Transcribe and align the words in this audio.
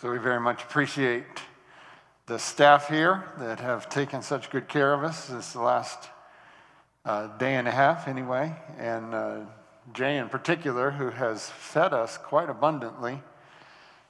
So 0.00 0.12
we 0.12 0.18
very 0.18 0.38
much 0.38 0.62
appreciate 0.62 1.24
the 2.26 2.38
staff 2.38 2.88
here 2.88 3.24
that 3.38 3.58
have 3.58 3.88
taken 3.88 4.22
such 4.22 4.48
good 4.48 4.68
care 4.68 4.94
of 4.94 5.02
us 5.02 5.26
this 5.26 5.56
last 5.56 6.08
uh, 7.04 7.36
day 7.38 7.56
and 7.56 7.66
a 7.66 7.72
half, 7.72 8.06
anyway, 8.06 8.54
and 8.78 9.12
uh, 9.12 9.40
Jay 9.92 10.18
in 10.18 10.28
particular, 10.28 10.92
who 10.92 11.10
has 11.10 11.50
fed 11.50 11.92
us 11.92 12.16
quite 12.16 12.48
abundantly 12.48 13.20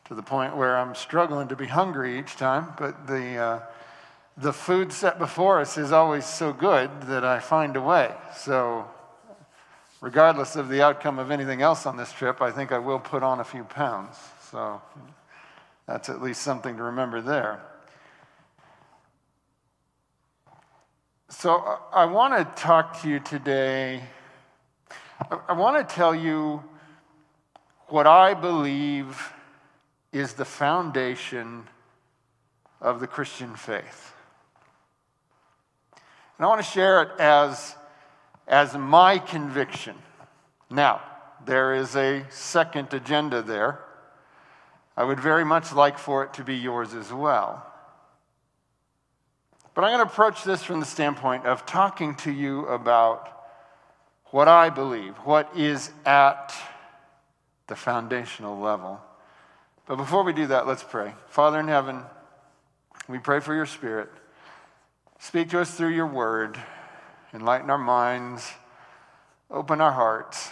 to 0.05 0.14
the 0.14 0.23
point 0.23 0.59
where 0.59 0.77
I'm 0.77 0.95
struggling 0.95 1.48
to 1.48 1.56
be 1.56 1.69
hungry 1.69 2.18
each 2.18 2.36
time. 2.36 2.75
But 2.77 3.07
the, 3.07 3.36
uh, 3.39 3.61
the 4.36 4.52
food 4.52 4.93
set 4.93 5.18
before 5.18 5.59
us 5.59 5.79
is 5.79 5.91
always 5.91 6.27
so 6.27 6.52
good 6.52 6.91
that 7.05 7.25
I 7.25 7.41
find 7.41 7.77
a 7.77 7.80
way. 7.80 8.14
So, 8.36 8.86
regardless 10.02 10.55
of 10.55 10.68
the 10.68 10.82
outcome 10.82 11.18
of 11.18 11.30
anything 11.30 11.62
else 11.62 11.86
on 11.86 11.96
this 11.96 12.12
trip, 12.12 12.43
I 12.43 12.50
think 12.50 12.73
I 12.73 12.79
will 12.79 13.00
put 13.00 13.23
on 13.23 13.41
a 13.41 13.45
few 13.45 13.64
pounds. 13.64 14.18
So, 14.50 14.82
that's 15.88 16.10
at 16.10 16.20
least 16.20 16.42
something 16.42 16.77
to 16.77 16.83
remember 16.83 17.23
there. 17.23 17.62
So, 21.30 21.56
uh, 21.56 21.78
I 21.92 22.05
want 22.05 22.37
to 22.37 22.62
talk 22.62 23.01
to 23.01 23.09
you 23.09 23.20
today. 23.20 24.02
I 25.48 25.55
want 25.55 25.88
to 25.88 25.95
tell 25.95 26.14
you 26.14 26.62
what 27.87 28.06
I 28.06 28.34
believe 28.34 29.33
is 30.12 30.34
the 30.34 30.45
foundation 30.45 31.66
of 32.83 33.00
the 33.00 33.06
Christian 33.06 33.56
faith. 33.56 34.12
And 36.36 36.45
I 36.45 36.48
want 36.48 36.61
to 36.61 36.70
share 36.70 37.02
it 37.02 37.19
as, 37.19 37.75
as 38.47 38.77
my 38.77 39.19
conviction. 39.19 39.97
Now, 40.69 41.00
there 41.47 41.75
is 41.75 41.97
a 41.97 42.27
second 42.28 42.92
agenda 42.92 43.41
there. 43.41 43.80
I 44.98 45.05
would 45.05 45.20
very 45.20 45.45
much 45.45 45.73
like 45.73 45.97
for 45.97 46.25
it 46.25 46.34
to 46.34 46.43
be 46.43 46.57
yours 46.57 46.92
as 46.92 47.12
well. 47.12 47.64
But 49.72 49.84
I'm 49.84 49.92
going 49.92 50.05
to 50.05 50.12
approach 50.12 50.42
this 50.42 50.64
from 50.64 50.81
the 50.81 50.86
standpoint 50.86 51.47
of 51.47 51.64
talking 51.64 52.17
to 52.17 52.33
you 52.33 52.67
about 52.67 53.33
what 54.33 54.48
I 54.48 54.70
believe, 54.70 55.14
what 55.19 55.56
is 55.56 55.92
at 56.05 56.53
the 57.69 57.77
foundational 57.77 58.59
level. 58.59 59.00
But 59.87 59.98
before 59.98 60.25
we 60.25 60.33
do 60.33 60.48
that, 60.48 60.67
let's 60.67 60.83
pray. 60.83 61.15
Father 61.28 61.61
in 61.61 61.69
heaven, 61.69 62.03
we 63.09 63.20
pray 63.20 63.39
for 63.39 63.55
your 63.55 63.67
spirit. 63.67 64.09
Speak 65.20 65.50
to 65.50 65.61
us 65.61 65.72
through 65.72 65.94
your 65.94 66.09
word, 66.09 66.61
enlighten 67.33 67.70
our 67.70 67.78
minds, 67.78 68.50
open 69.48 69.81
our 69.81 69.92
hearts, 69.92 70.50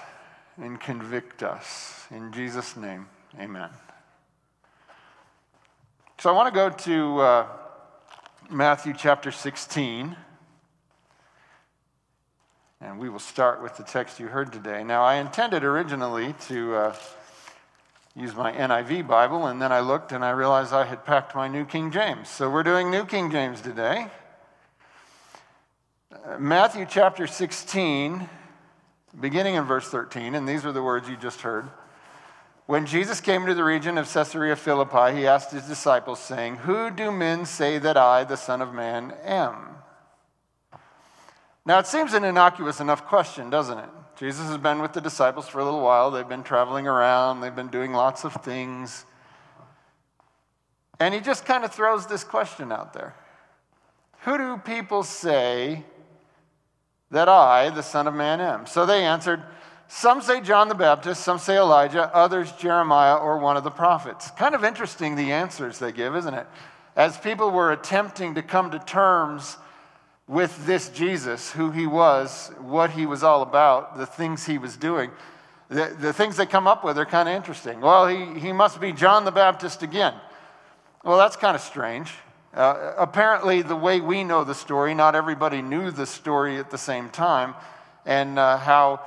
and 0.57 0.81
convict 0.81 1.43
us. 1.43 2.07
In 2.13 2.31
Jesus' 2.31 2.77
name, 2.77 3.09
amen. 3.41 3.71
So 6.27 6.33
I 6.33 6.35
want 6.35 6.53
to 6.53 6.59
go 6.61 6.71
to 6.71 7.21
uh, 7.21 7.47
Matthew 8.51 8.95
chapter 8.99 9.31
16. 9.31 10.17
And 12.81 12.99
we 12.99 13.09
will 13.09 13.21
start 13.21 13.63
with 13.63 13.77
the 13.77 13.85
text 13.85 14.19
you 14.19 14.27
heard 14.27 14.53
today. 14.53 14.83
Now, 14.83 15.05
I 15.05 15.19
intended 15.19 15.63
originally 15.63 16.35
to 16.49 16.75
uh, 16.75 16.97
use 18.17 18.35
my 18.35 18.51
NIV 18.51 19.07
Bible, 19.07 19.47
and 19.47 19.63
then 19.63 19.71
I 19.71 19.79
looked 19.79 20.11
and 20.11 20.25
I 20.25 20.31
realized 20.31 20.73
I 20.73 20.85
had 20.85 21.05
packed 21.05 21.37
my 21.37 21.47
New 21.47 21.65
King 21.65 21.93
James. 21.93 22.29
So 22.29 22.51
we're 22.51 22.65
doing 22.65 22.91
New 22.91 23.05
King 23.05 23.31
James 23.31 23.61
today. 23.61 24.09
Uh, 26.11 26.39
Matthew 26.41 26.87
chapter 26.91 27.29
16, 27.29 28.29
beginning 29.21 29.55
in 29.55 29.63
verse 29.63 29.89
13, 29.91 30.35
and 30.35 30.49
these 30.49 30.67
are 30.67 30.73
the 30.73 30.83
words 30.83 31.09
you 31.09 31.17
just 31.17 31.43
heard. 31.43 31.69
When 32.67 32.85
Jesus 32.85 33.21
came 33.21 33.47
to 33.47 33.55
the 33.55 33.63
region 33.63 33.97
of 33.97 34.13
Caesarea 34.13 34.57
Philippi, 34.57 35.17
he 35.17 35.27
asked 35.27 35.53
his 35.53 35.63
disciples, 35.65 36.19
saying, 36.19 36.57
Who 36.57 36.91
do 36.91 37.13
men 37.13 37.47
say 37.47 37.79
that 37.79 37.97
I, 37.97 38.25
the 38.25 38.37
Son 38.37 38.61
of 38.61 38.75
Man, 38.75 39.15
am? 39.25 39.77
Now, 41.65 41.79
it 41.79 41.87
seems 41.87 42.13
an 42.13 42.25
innocuous 42.25 42.81
enough 42.81 43.07
question, 43.07 43.51
doesn't 43.51 43.79
it? 43.79 43.89
Jesus 44.17 44.47
has 44.49 44.59
been 44.59 44.81
with 44.81 44.95
the 44.95 45.01
disciples 45.01 45.47
for 45.47 45.61
a 45.61 45.65
little 45.65 45.81
while. 45.81 46.11
They've 46.11 46.29
been 46.29 46.43
traveling 46.43 46.89
around, 46.89 47.41
they've 47.41 47.55
been 47.55 47.69
doing 47.69 47.93
lots 47.93 48.25
of 48.25 48.33
things. 48.35 49.05
And 50.99 51.15
he 51.15 51.21
just 51.21 51.45
kind 51.45 51.65
of 51.65 51.73
throws 51.73 52.07
this 52.07 52.25
question 52.25 52.73
out 52.73 52.93
there 52.95 53.15
Who 54.21 54.39
do 54.39 54.57
people 54.59 55.05
say 55.05 55.85
that 57.13 57.29
I, 57.29 57.71
the 57.71 57.83
Son 57.83 58.09
of 58.09 58.15
Man, 58.15 58.41
am? 58.41 58.67
So 58.67 58.87
they 58.87 59.05
answered, 59.05 59.43
some 59.89 60.21
say 60.21 60.41
John 60.41 60.69
the 60.69 60.75
Baptist, 60.75 61.23
some 61.23 61.39
say 61.39 61.57
Elijah, 61.57 62.15
others 62.15 62.51
Jeremiah 62.53 63.17
or 63.17 63.39
one 63.39 63.57
of 63.57 63.65
the 63.65 63.71
prophets. 63.71 64.31
Kind 64.33 64.55
of 64.55 64.65
interesting 64.65 65.15
the 65.15 65.33
answers 65.33 65.79
they 65.79 65.93
give, 65.93 66.17
isn't 66.17 66.35
it? 66.35 66.47
As 66.97 67.17
people 67.19 67.51
were 67.51 67.73
attempting 67.73 68.35
to 68.35 68.43
come 68.43 68.71
to 68.73 68.79
terms 68.79 69.57
with 70.29 70.67
this 70.67 70.89
Jesus, 70.89 71.53
who 71.53 71.71
he 71.71 71.87
was, 71.87 72.51
what 72.61 72.91
he 72.91 73.07
was 73.07 73.23
all 73.23 73.43
about, 73.43 73.97
the 73.97 74.07
things 74.07 74.45
he 74.45 74.59
was 74.59 74.77
doing, 74.77 75.11
the, 75.69 75.97
the 76.01 76.13
things 76.13 76.37
they 76.37 76.47
come 76.47 76.67
up 76.67 76.85
with 76.85 76.99
are 76.99 77.07
kind 77.07 77.29
of 77.29 77.35
interesting. 77.35 77.81
Well, 77.81 78.09
he, 78.09 78.41
he 78.41 78.53
must 78.53 78.81
be 78.81 78.93
John 78.93 79.25
the 79.25 79.31
Baptist 79.33 79.83
again. 79.83 80.15
Well, 81.05 81.19
that's 81.19 81.37
kind 81.37 81.55
of 81.55 81.61
strange. 81.61 82.13
Uh, 82.55 82.95
apparently, 82.97 83.63
the 83.63 83.77
way 83.77 84.01
we 84.01 84.25
know 84.25 84.43
the 84.43 84.55
story, 84.55 84.95
not 84.95 85.15
everybody 85.15 85.63
knew 85.63 85.91
the 85.91 86.07
story 86.07 86.59
at 86.59 86.71
the 86.71 86.79
same 86.79 87.11
time, 87.11 87.55
and 88.05 88.39
uh, 88.39 88.57
how 88.57 89.01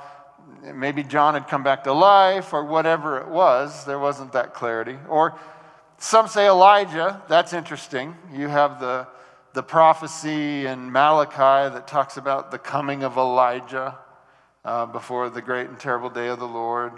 maybe 0.74 1.02
John 1.02 1.34
had 1.34 1.48
come 1.48 1.62
back 1.62 1.84
to 1.84 1.92
life 1.92 2.52
or 2.52 2.64
whatever 2.64 3.18
it 3.18 3.28
was. 3.28 3.84
There 3.84 3.98
wasn't 3.98 4.32
that 4.32 4.54
clarity. 4.54 4.96
Or 5.08 5.38
some 5.98 6.28
say 6.28 6.46
Elijah. 6.46 7.22
That's 7.28 7.52
interesting. 7.52 8.16
You 8.32 8.48
have 8.48 8.80
the, 8.80 9.06
the 9.54 9.62
prophecy 9.62 10.66
in 10.66 10.90
Malachi 10.92 11.74
that 11.74 11.86
talks 11.86 12.16
about 12.16 12.50
the 12.50 12.58
coming 12.58 13.02
of 13.02 13.16
Elijah 13.16 13.98
uh, 14.64 14.86
before 14.86 15.30
the 15.30 15.42
great 15.42 15.68
and 15.68 15.78
terrible 15.78 16.10
day 16.10 16.28
of 16.28 16.38
the 16.38 16.48
Lord. 16.48 16.92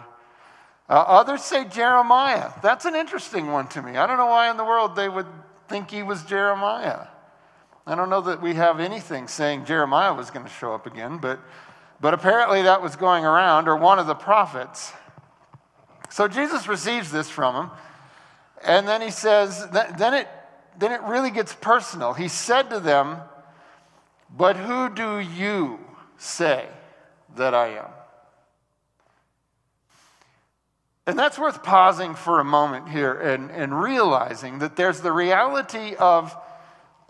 Uh, 0.89 0.95
others 0.95 1.43
say 1.43 1.65
Jeremiah. 1.65 2.51
That's 2.63 2.85
an 2.85 2.95
interesting 2.95 3.51
one 3.53 3.69
to 3.69 3.83
me. 3.83 3.97
I 3.97 4.07
don't 4.07 4.19
know 4.19 4.27
why 4.27 4.51
in 4.51 4.57
the 4.57 4.65
world 4.65 4.97
they 4.97 5.09
would 5.09 5.27
think 5.69 5.91
he 5.91 6.03
was 6.03 6.23
Jeremiah. 6.25 7.07
I 7.87 7.95
don't 7.95 8.11
know 8.11 8.21
that 8.23 8.43
we 8.43 8.55
have 8.55 8.79
anything 8.79 9.27
saying 9.27 9.65
Jeremiah 9.65 10.15
was 10.15 10.31
going 10.31 10.45
to 10.45 10.53
show 10.53 10.75
up 10.75 10.87
again, 10.87 11.19
but 11.19 11.41
but 12.03 12.15
apparently 12.15 12.63
that 12.63 12.83
was 12.83 12.97
going 12.97 13.25
around, 13.25 13.69
or 13.69 13.77
one 13.77 14.01
of 14.01 14.09
the 14.09 14.15
prophets. 14.15 14.93
So 16.11 16.27
Jesus 16.27 16.67
receives 16.67 17.13
this 17.13 17.31
from 17.31 17.55
him. 17.55 17.71
And 18.65 18.89
then 18.89 19.01
he 19.01 19.13
says, 19.13 19.67
then 19.71 20.13
it, 20.13 20.29
then 20.77 20.91
it 20.91 21.01
really 21.03 21.31
gets 21.31 21.55
personal. 21.55 22.13
He 22.13 22.27
said 22.27 22.71
to 22.71 22.81
them, 22.81 23.19
But 24.37 24.57
who 24.57 24.93
do 24.93 25.21
you 25.21 25.79
say 26.19 26.67
that 27.37 27.55
I 27.55 27.69
am? 27.69 27.91
And 31.07 31.17
that's 31.17 31.39
worth 31.39 31.63
pausing 31.63 32.17
for 32.17 32.41
a 32.41 32.45
moment 32.45 32.89
here 32.89 33.13
and, 33.13 33.49
and 33.51 33.81
realizing 33.81 34.59
that 34.59 34.75
there's 34.75 35.03
the 35.03 35.13
reality 35.13 35.95
of 35.95 36.37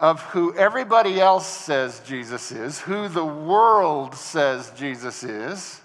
of 0.02 0.20
who 0.20 0.52
everybody 0.56 1.20
else 1.20 1.46
says 1.46 2.02
Jesus 2.04 2.50
is, 2.50 2.80
who 2.80 3.06
the 3.06 3.24
world 3.24 4.16
says 4.16 4.72
Jesus 4.76 5.22
is. 5.22 5.80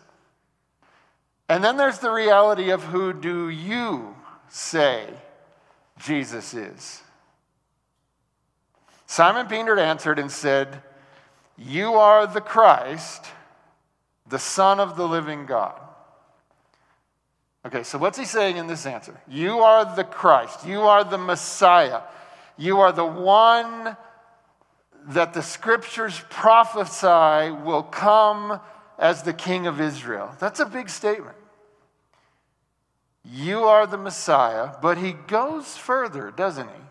And 1.48 1.64
then 1.64 1.78
there's 1.78 2.00
the 2.00 2.10
reality 2.10 2.72
of 2.72 2.84
who 2.84 3.14
do 3.14 3.50
you 3.50 4.16
say 4.50 5.08
Jesus 6.00 6.56
is? 6.56 7.04
Simon 9.06 9.46
Peter 9.46 9.78
answered 9.78 10.18
and 10.18 10.32
said, 10.32 10.82
You 11.56 11.94
are 11.94 12.26
the 12.26 12.42
Christ, 12.42 13.24
the 14.28 14.40
Son 14.40 14.80
of 14.80 14.98
the 14.98 15.08
living 15.08 15.46
God. 15.46 15.80
Okay, 17.68 17.84
so 17.84 18.00
what's 18.00 18.18
he 18.18 18.26
saying 18.26 18.58
in 18.58 18.66
this 18.66 18.88
answer? 18.88 19.22
You 19.28 19.60
are 19.60 19.96
the 19.96 20.04
Christ. 20.04 20.66
You 20.66 20.82
are 20.82 21.04
the 21.04 21.20
Messiah. 21.20 22.02
You 22.58 22.80
are 22.80 22.92
the 22.92 23.06
one 23.06 23.96
that 25.08 25.34
the 25.34 25.42
scriptures 25.42 26.22
prophesy 26.30 27.52
will 27.52 27.84
come 27.84 28.60
as 28.98 29.24
the 29.24 29.34
king 29.34 29.68
of 29.68 29.80
Israel. 29.80 30.36
That's 30.40 30.60
a 30.60 30.66
big 30.66 30.90
statement. 30.90 31.36
You 33.24 33.64
are 33.66 33.86
the 33.88 33.98
Messiah, 33.98 34.72
but 34.82 34.98
he 34.98 35.14
goes 35.14 35.78
further, 35.78 36.32
doesn't 36.32 36.68
he? 36.68 36.82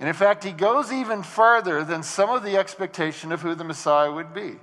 And 0.00 0.08
in 0.08 0.14
fact, 0.14 0.44
he 0.44 0.52
goes 0.52 0.92
even 0.92 1.22
further 1.22 1.82
than 1.82 2.02
some 2.02 2.30
of 2.30 2.42
the 2.42 2.56
expectation 2.56 3.32
of 3.32 3.42
who 3.42 3.54
the 3.54 3.64
Messiah 3.64 4.12
would 4.12 4.32
be. 4.32 4.56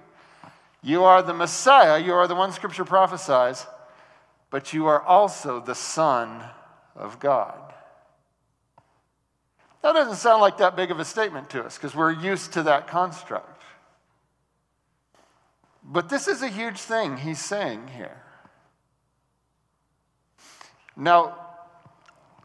You 0.81 1.04
are 1.04 1.21
the 1.21 1.33
Messiah, 1.33 2.00
you 2.00 2.13
are 2.13 2.28
the 2.28 2.36
one 2.36 2.51
Scripture 2.51 2.86
prophesies, 2.86 3.66
but 4.50 4.71
you 4.71 4.86
are 4.86 5.01
also 5.01 5.60
the 5.60 5.75
Son 5.75 6.44
of 6.95 7.19
God. 7.19 7.74
That 9.86 9.94
doesn't 9.94 10.16
sound 10.16 10.42
like 10.42 10.58
that 10.58 10.76
big 10.76 10.90
of 10.90 11.00
a 11.00 11.06
statement 11.06 11.52
to 11.52 11.64
us 11.64 11.78
because 11.78 11.94
we're 11.94 12.12
used 12.12 12.54
to 12.54 12.64
that 12.64 12.88
construct. 12.88 13.62
But 15.84 16.10
this 16.10 16.28
is 16.28 16.42
a 16.42 16.48
huge 16.48 16.80
thing 16.80 17.18
he's 17.18 17.40
saying 17.40 17.90
here. 17.90 18.24
Now, 20.98 21.38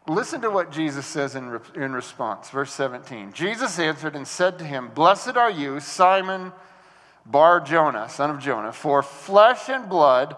listen 0.07 0.41
to 0.41 0.51
what 0.51 0.71
Jesus 0.71 1.07
says 1.07 1.33
in, 1.33 1.59
in 1.73 1.93
response. 1.93 2.51
Verse 2.51 2.71
17 2.73 3.33
Jesus 3.33 3.79
answered 3.79 4.15
and 4.15 4.27
said 4.27 4.59
to 4.59 4.63
him, 4.63 4.91
Blessed 4.93 5.35
are 5.35 5.49
you, 5.49 5.79
Simon 5.79 6.51
Bar 7.25 7.61
Jonah, 7.61 8.07
son 8.07 8.29
of 8.29 8.39
Jonah, 8.39 8.71
for 8.71 9.01
flesh 9.01 9.67
and 9.67 9.89
blood 9.89 10.35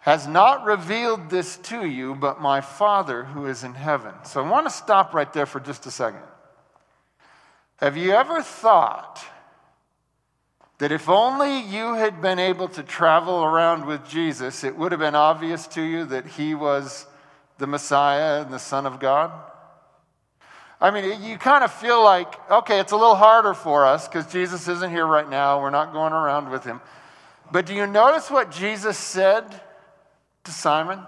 has 0.00 0.26
not 0.26 0.66
revealed 0.66 1.30
this 1.30 1.56
to 1.56 1.86
you, 1.86 2.14
but 2.14 2.38
my 2.38 2.60
Father 2.60 3.24
who 3.24 3.46
is 3.46 3.64
in 3.64 3.72
heaven. 3.72 4.12
So 4.24 4.44
I 4.44 4.50
want 4.50 4.66
to 4.66 4.70
stop 4.70 5.14
right 5.14 5.32
there 5.32 5.46
for 5.46 5.60
just 5.60 5.86
a 5.86 5.90
second. 5.90 6.20
Have 7.78 7.96
you 7.96 8.12
ever 8.12 8.42
thought 8.42 9.24
that 10.78 10.92
if 10.92 11.08
only 11.08 11.60
you 11.60 11.94
had 11.94 12.20
been 12.20 12.38
able 12.38 12.68
to 12.68 12.82
travel 12.82 13.42
around 13.42 13.86
with 13.86 14.06
Jesus, 14.08 14.64
it 14.64 14.76
would 14.76 14.92
have 14.92 15.00
been 15.00 15.14
obvious 15.14 15.66
to 15.68 15.82
you 15.82 16.04
that 16.06 16.26
he 16.26 16.54
was 16.54 17.06
the 17.58 17.66
Messiah 17.66 18.42
and 18.42 18.52
the 18.52 18.58
Son 18.58 18.86
of 18.86 19.00
God? 19.00 19.32
I 20.80 20.90
mean, 20.90 21.22
you 21.22 21.38
kind 21.38 21.64
of 21.64 21.72
feel 21.72 22.02
like, 22.02 22.50
okay, 22.50 22.80
it's 22.80 22.92
a 22.92 22.96
little 22.96 23.14
harder 23.14 23.54
for 23.54 23.86
us 23.86 24.06
because 24.06 24.30
Jesus 24.30 24.68
isn't 24.68 24.90
here 24.90 25.06
right 25.06 25.28
now. 25.28 25.60
We're 25.60 25.70
not 25.70 25.92
going 25.92 26.12
around 26.12 26.50
with 26.50 26.64
him. 26.64 26.80
But 27.50 27.66
do 27.66 27.74
you 27.74 27.86
notice 27.86 28.30
what 28.30 28.50
Jesus 28.50 28.98
said 28.98 29.44
to 30.44 30.50
Simon? 30.50 31.00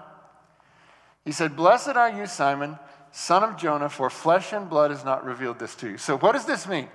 He 1.25 1.31
said, 1.31 1.55
Blessed 1.55 1.89
are 1.89 2.09
you, 2.09 2.25
Simon, 2.25 2.79
son 3.11 3.43
of 3.43 3.57
Jonah, 3.57 3.89
for 3.89 4.09
flesh 4.09 4.53
and 4.53 4.69
blood 4.69 4.91
has 4.91 5.03
not 5.03 5.25
revealed 5.25 5.59
this 5.59 5.75
to 5.75 5.89
you. 5.89 5.97
So, 5.97 6.17
what 6.17 6.33
does 6.33 6.45
this 6.45 6.67
mean? 6.67 6.87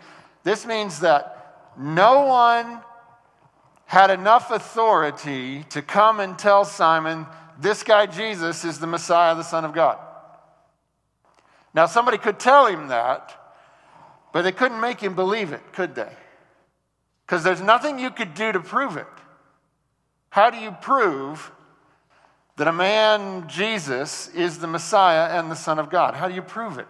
This 0.45 0.67
means 0.67 1.01
that 1.01 1.73
no 1.77 2.27
one 2.27 2.81
had 3.87 4.11
enough 4.11 4.51
authority 4.51 5.65
to 5.65 5.83
come 5.83 6.21
and 6.21 6.39
tell 6.39 6.65
Simon, 6.65 7.27
this 7.59 7.83
guy 7.83 8.07
Jesus 8.07 8.65
is 8.65 8.79
the 8.79 8.87
Messiah, 8.87 9.35
the 9.35 9.43
Son 9.43 9.65
of 9.65 9.73
God. 9.73 9.99
Now, 11.75 11.87
somebody 11.87 12.19
could 12.19 12.39
tell 12.39 12.67
him 12.67 12.89
that, 12.89 13.39
but 14.33 14.43
they 14.43 14.53
couldn't 14.53 14.81
make 14.81 15.01
him 15.01 15.15
believe 15.15 15.53
it, 15.53 15.73
could 15.73 15.95
they? 15.95 16.11
Because 17.27 17.45
there's 17.45 17.61
nothing 17.61 17.99
you 17.99 18.11
could 18.11 18.35
do 18.35 18.53
to 18.53 18.61
prove 18.61 18.97
it. 18.97 19.07
How 20.31 20.51
do 20.51 20.59
you 20.59 20.71
prove 20.71 21.53
that 22.57 22.69
a 22.69 22.73
man, 22.73 23.49
Jesus, 23.49 24.29
is 24.29 24.59
the 24.59 24.67
Messiah 24.67 25.39
and 25.39 25.51
the 25.51 25.57
Son 25.57 25.79
of 25.79 25.91
God? 25.91 26.15
How 26.15 26.29
do 26.29 26.35
you 26.35 26.43
prove 26.43 26.79
it? 26.79 26.87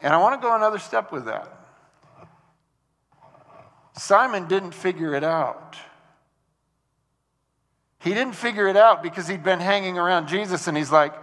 And 0.00 0.12
I 0.12 0.18
want 0.18 0.40
to 0.40 0.46
go 0.46 0.54
another 0.54 0.78
step 0.78 1.12
with 1.12 1.26
that. 1.26 1.48
Simon 3.96 4.48
didn't 4.48 4.72
figure 4.72 5.14
it 5.14 5.24
out. 5.24 5.76
He 8.00 8.14
didn't 8.14 8.34
figure 8.34 8.66
it 8.66 8.76
out 8.76 9.02
because 9.02 9.28
he'd 9.28 9.44
been 9.44 9.60
hanging 9.60 9.98
around 9.98 10.26
Jesus 10.26 10.66
and 10.66 10.76
he's 10.76 10.90
like, 10.90 11.14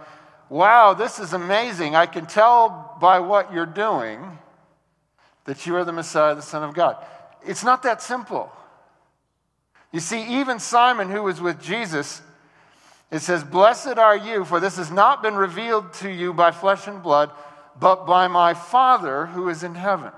wow, 0.48 0.94
this 0.94 1.18
is 1.18 1.32
amazing. 1.32 1.94
I 1.94 2.06
can 2.06 2.26
tell 2.26 2.96
by 3.00 3.20
what 3.20 3.52
you're 3.52 3.66
doing 3.66 4.38
that 5.44 5.66
you 5.66 5.76
are 5.76 5.84
the 5.84 5.92
Messiah, 5.92 6.34
the 6.34 6.42
Son 6.42 6.62
of 6.62 6.74
God. 6.74 6.96
It's 7.46 7.64
not 7.64 7.82
that 7.82 8.00
simple. 8.00 8.50
You 9.92 10.00
see, 10.00 10.40
even 10.40 10.58
Simon, 10.58 11.10
who 11.10 11.22
was 11.22 11.40
with 11.40 11.60
Jesus, 11.60 12.22
it 13.10 13.20
says, 13.20 13.42
Blessed 13.42 13.98
are 13.98 14.16
you, 14.16 14.44
for 14.44 14.60
this 14.60 14.76
has 14.76 14.90
not 14.90 15.22
been 15.22 15.34
revealed 15.34 15.92
to 15.94 16.10
you 16.10 16.32
by 16.32 16.52
flesh 16.52 16.86
and 16.86 17.02
blood, 17.02 17.30
but 17.78 18.06
by 18.06 18.28
my 18.28 18.54
Father 18.54 19.26
who 19.26 19.48
is 19.48 19.62
in 19.62 19.74
heaven. 19.74 20.12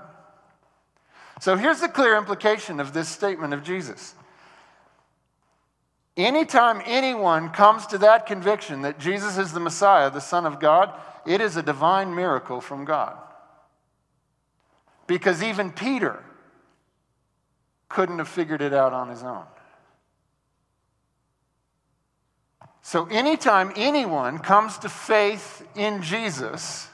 So 1.39 1.55
here's 1.55 1.81
the 1.81 1.89
clear 1.89 2.15
implication 2.17 2.79
of 2.79 2.93
this 2.93 3.09
statement 3.09 3.53
of 3.53 3.63
Jesus 3.63 4.13
Anytime 6.15 6.81
anyone 6.85 7.49
comes 7.49 7.87
to 7.87 7.97
that 7.99 8.27
conviction 8.27 8.83
that 8.83 8.99
Jesus 8.99 9.37
is 9.39 9.51
the 9.51 9.59
Messiah, 9.59 10.11
the 10.11 10.21
Son 10.21 10.45
of 10.45 10.59
God, 10.59 10.93
it 11.25 11.41
is 11.41 11.57
a 11.57 11.63
divine 11.63 12.13
miracle 12.13 12.61
from 12.61 12.85
God. 12.85 13.17
Because 15.07 15.41
even 15.41 15.71
Peter 15.71 16.23
couldn't 17.89 18.19
have 18.19 18.27
figured 18.27 18.61
it 18.61 18.73
out 18.73 18.93
on 18.93 19.09
his 19.09 19.23
own. 19.23 19.45
So, 22.85 23.05
anytime 23.05 23.71
anyone 23.77 24.39
comes 24.39 24.77
to 24.79 24.89
faith 24.89 25.65
in 25.73 26.01
Jesus, 26.01 26.87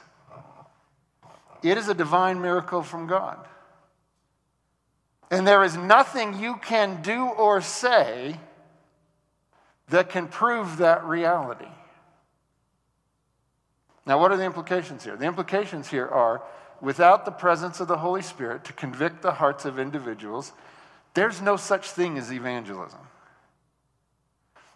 it 1.64 1.76
is 1.76 1.88
a 1.88 1.94
divine 1.94 2.40
miracle 2.40 2.82
from 2.82 3.08
God. 3.08 3.44
And 5.32 5.46
there 5.46 5.64
is 5.64 5.76
nothing 5.76 6.38
you 6.38 6.56
can 6.56 7.02
do 7.02 7.24
or 7.26 7.60
say 7.60 8.38
that 9.88 10.10
can 10.10 10.28
prove 10.28 10.78
that 10.78 11.04
reality. 11.04 11.68
Now, 14.06 14.20
what 14.20 14.30
are 14.30 14.36
the 14.36 14.44
implications 14.44 15.02
here? 15.02 15.16
The 15.16 15.26
implications 15.26 15.88
here 15.88 16.06
are 16.06 16.42
without 16.80 17.24
the 17.24 17.32
presence 17.32 17.80
of 17.80 17.88
the 17.88 17.98
Holy 17.98 18.22
Spirit 18.22 18.64
to 18.64 18.72
convict 18.72 19.22
the 19.22 19.32
hearts 19.32 19.64
of 19.64 19.80
individuals, 19.80 20.52
there's 21.14 21.42
no 21.42 21.56
such 21.56 21.90
thing 21.90 22.16
as 22.16 22.32
evangelism. 22.32 23.00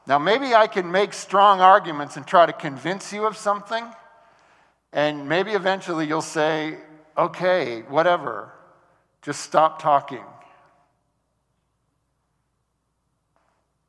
Now, 0.06 0.18
maybe 0.18 0.54
I 0.54 0.66
can 0.66 0.90
make 0.90 1.14
strong 1.14 1.60
arguments 1.60 2.16
and 2.16 2.26
try 2.26 2.44
to 2.44 2.52
convince 2.52 3.12
you 3.12 3.24
of 3.24 3.36
something, 3.36 3.84
and 4.92 5.28
maybe 5.28 5.52
eventually 5.52 6.06
you'll 6.06 6.20
say, 6.20 6.76
okay, 7.16 7.80
whatever, 7.82 8.52
just 9.22 9.40
stop 9.40 9.80
talking. 9.80 10.24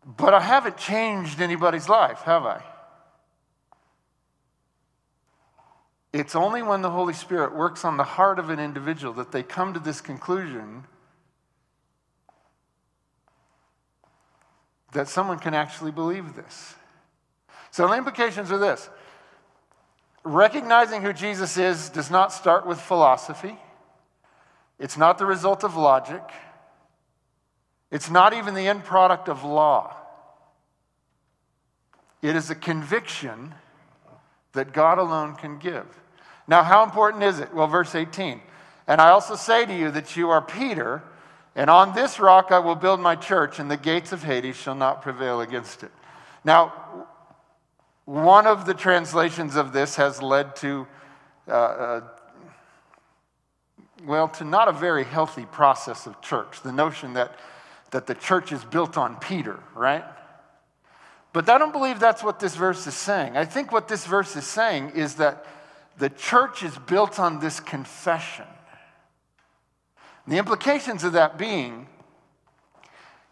But 0.05 0.33
I 0.33 0.39
haven't 0.39 0.77
changed 0.77 1.41
anybody's 1.41 1.89
life, 1.89 2.21
have 2.21 2.45
I? 2.45 2.63
It's 6.13 6.35
only 6.35 6.61
when 6.61 6.81
the 6.81 6.91
Holy 6.91 7.13
Spirit 7.13 7.53
works 7.53 7.83
on 7.83 7.97
the 7.97 8.05
heart 8.05 8.39
of 8.39 8.49
an 8.49 8.59
individual 8.59 9.13
that 9.15 9.33
they 9.33 9.43
come 9.43 9.73
to 9.73 9.81
this 9.81 9.99
conclusion 9.99 10.85
that 14.95 15.07
someone 15.07 15.39
can 15.39 15.53
actually 15.53 15.91
believe 15.91 16.35
this. 16.35 16.75
So 17.71 17.87
the 17.87 17.93
implications 17.93 18.51
are 18.51 18.57
this 18.57 18.89
recognizing 20.23 21.03
who 21.03 21.13
Jesus 21.13 21.55
is 21.55 21.89
does 21.89 22.09
not 22.09 22.33
start 22.33 22.65
with 22.65 22.81
philosophy, 22.81 23.57
it's 24.79 24.97
not 24.97 25.17
the 25.17 25.25
result 25.25 25.63
of 25.63 25.77
logic. 25.77 26.23
It's 27.91 28.09
not 28.09 28.33
even 28.33 28.55
the 28.55 28.67
end 28.67 28.83
product 28.83 29.29
of 29.29 29.43
law. 29.43 29.95
It 32.21 32.35
is 32.35 32.49
a 32.49 32.55
conviction 32.55 33.53
that 34.53 34.73
God 34.73 34.97
alone 34.97 35.35
can 35.35 35.59
give. 35.59 35.85
Now, 36.47 36.63
how 36.63 36.83
important 36.83 37.23
is 37.23 37.39
it? 37.39 37.53
Well, 37.53 37.67
verse 37.67 37.95
18. 37.95 38.41
And 38.87 38.99
I 38.99 39.11
also 39.11 39.35
say 39.35 39.65
to 39.65 39.73
you 39.73 39.91
that 39.91 40.17
you 40.17 40.29
are 40.29 40.41
Peter, 40.41 41.03
and 41.55 41.69
on 41.69 41.95
this 41.95 42.19
rock 42.19 42.51
I 42.51 42.59
will 42.59 42.75
build 42.75 42.99
my 42.99 43.15
church, 43.15 43.59
and 43.59 43.69
the 43.69 43.77
gates 43.77 44.11
of 44.11 44.23
Hades 44.23 44.55
shall 44.55 44.75
not 44.75 45.01
prevail 45.01 45.41
against 45.41 45.83
it. 45.83 45.91
Now, 46.43 46.73
one 48.05 48.45
of 48.45 48.65
the 48.65 48.73
translations 48.73 49.55
of 49.55 49.73
this 49.73 49.95
has 49.95 50.21
led 50.21 50.55
to, 50.57 50.85
uh, 51.47 51.51
uh, 51.51 52.01
well, 54.03 54.27
to 54.27 54.43
not 54.43 54.67
a 54.67 54.71
very 54.71 55.03
healthy 55.03 55.45
process 55.45 56.05
of 56.05 56.21
church. 56.21 56.61
The 56.61 56.71
notion 56.71 57.13
that 57.13 57.39
that 57.95 58.07
the 58.07 58.15
church 58.15 58.51
is 58.51 58.63
built 58.65 58.97
on 58.97 59.15
Peter, 59.17 59.57
right? 59.73 60.03
But 61.31 61.47
I 61.47 61.57
don't 61.57 61.71
believe 61.71 61.99
that's 61.99 62.23
what 62.23 62.41
this 62.41 62.53
verse 62.53 62.85
is 62.87 62.93
saying. 62.93 63.37
I 63.37 63.45
think 63.45 63.71
what 63.71 63.87
this 63.87 64.05
verse 64.05 64.35
is 64.35 64.45
saying 64.45 64.91
is 64.95 65.15
that 65.15 65.45
the 65.97 66.09
church 66.09 66.61
is 66.61 66.77
built 66.77 67.19
on 67.19 67.39
this 67.39 67.61
confession. 67.61 68.45
The 70.27 70.37
implications 70.37 71.03
of 71.03 71.13
that 71.13 71.37
being, 71.37 71.87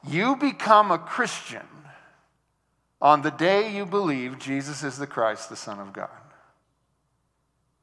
you 0.07 0.35
become 0.35 0.91
a 0.91 0.97
Christian 0.97 1.67
on 3.01 3.21
the 3.21 3.31
day 3.31 3.73
you 3.75 3.85
believe 3.85 4.39
Jesus 4.39 4.83
is 4.83 4.97
the 4.97 5.07
Christ, 5.07 5.49
the 5.49 5.55
Son 5.55 5.79
of 5.79 5.91
God. 5.91 6.09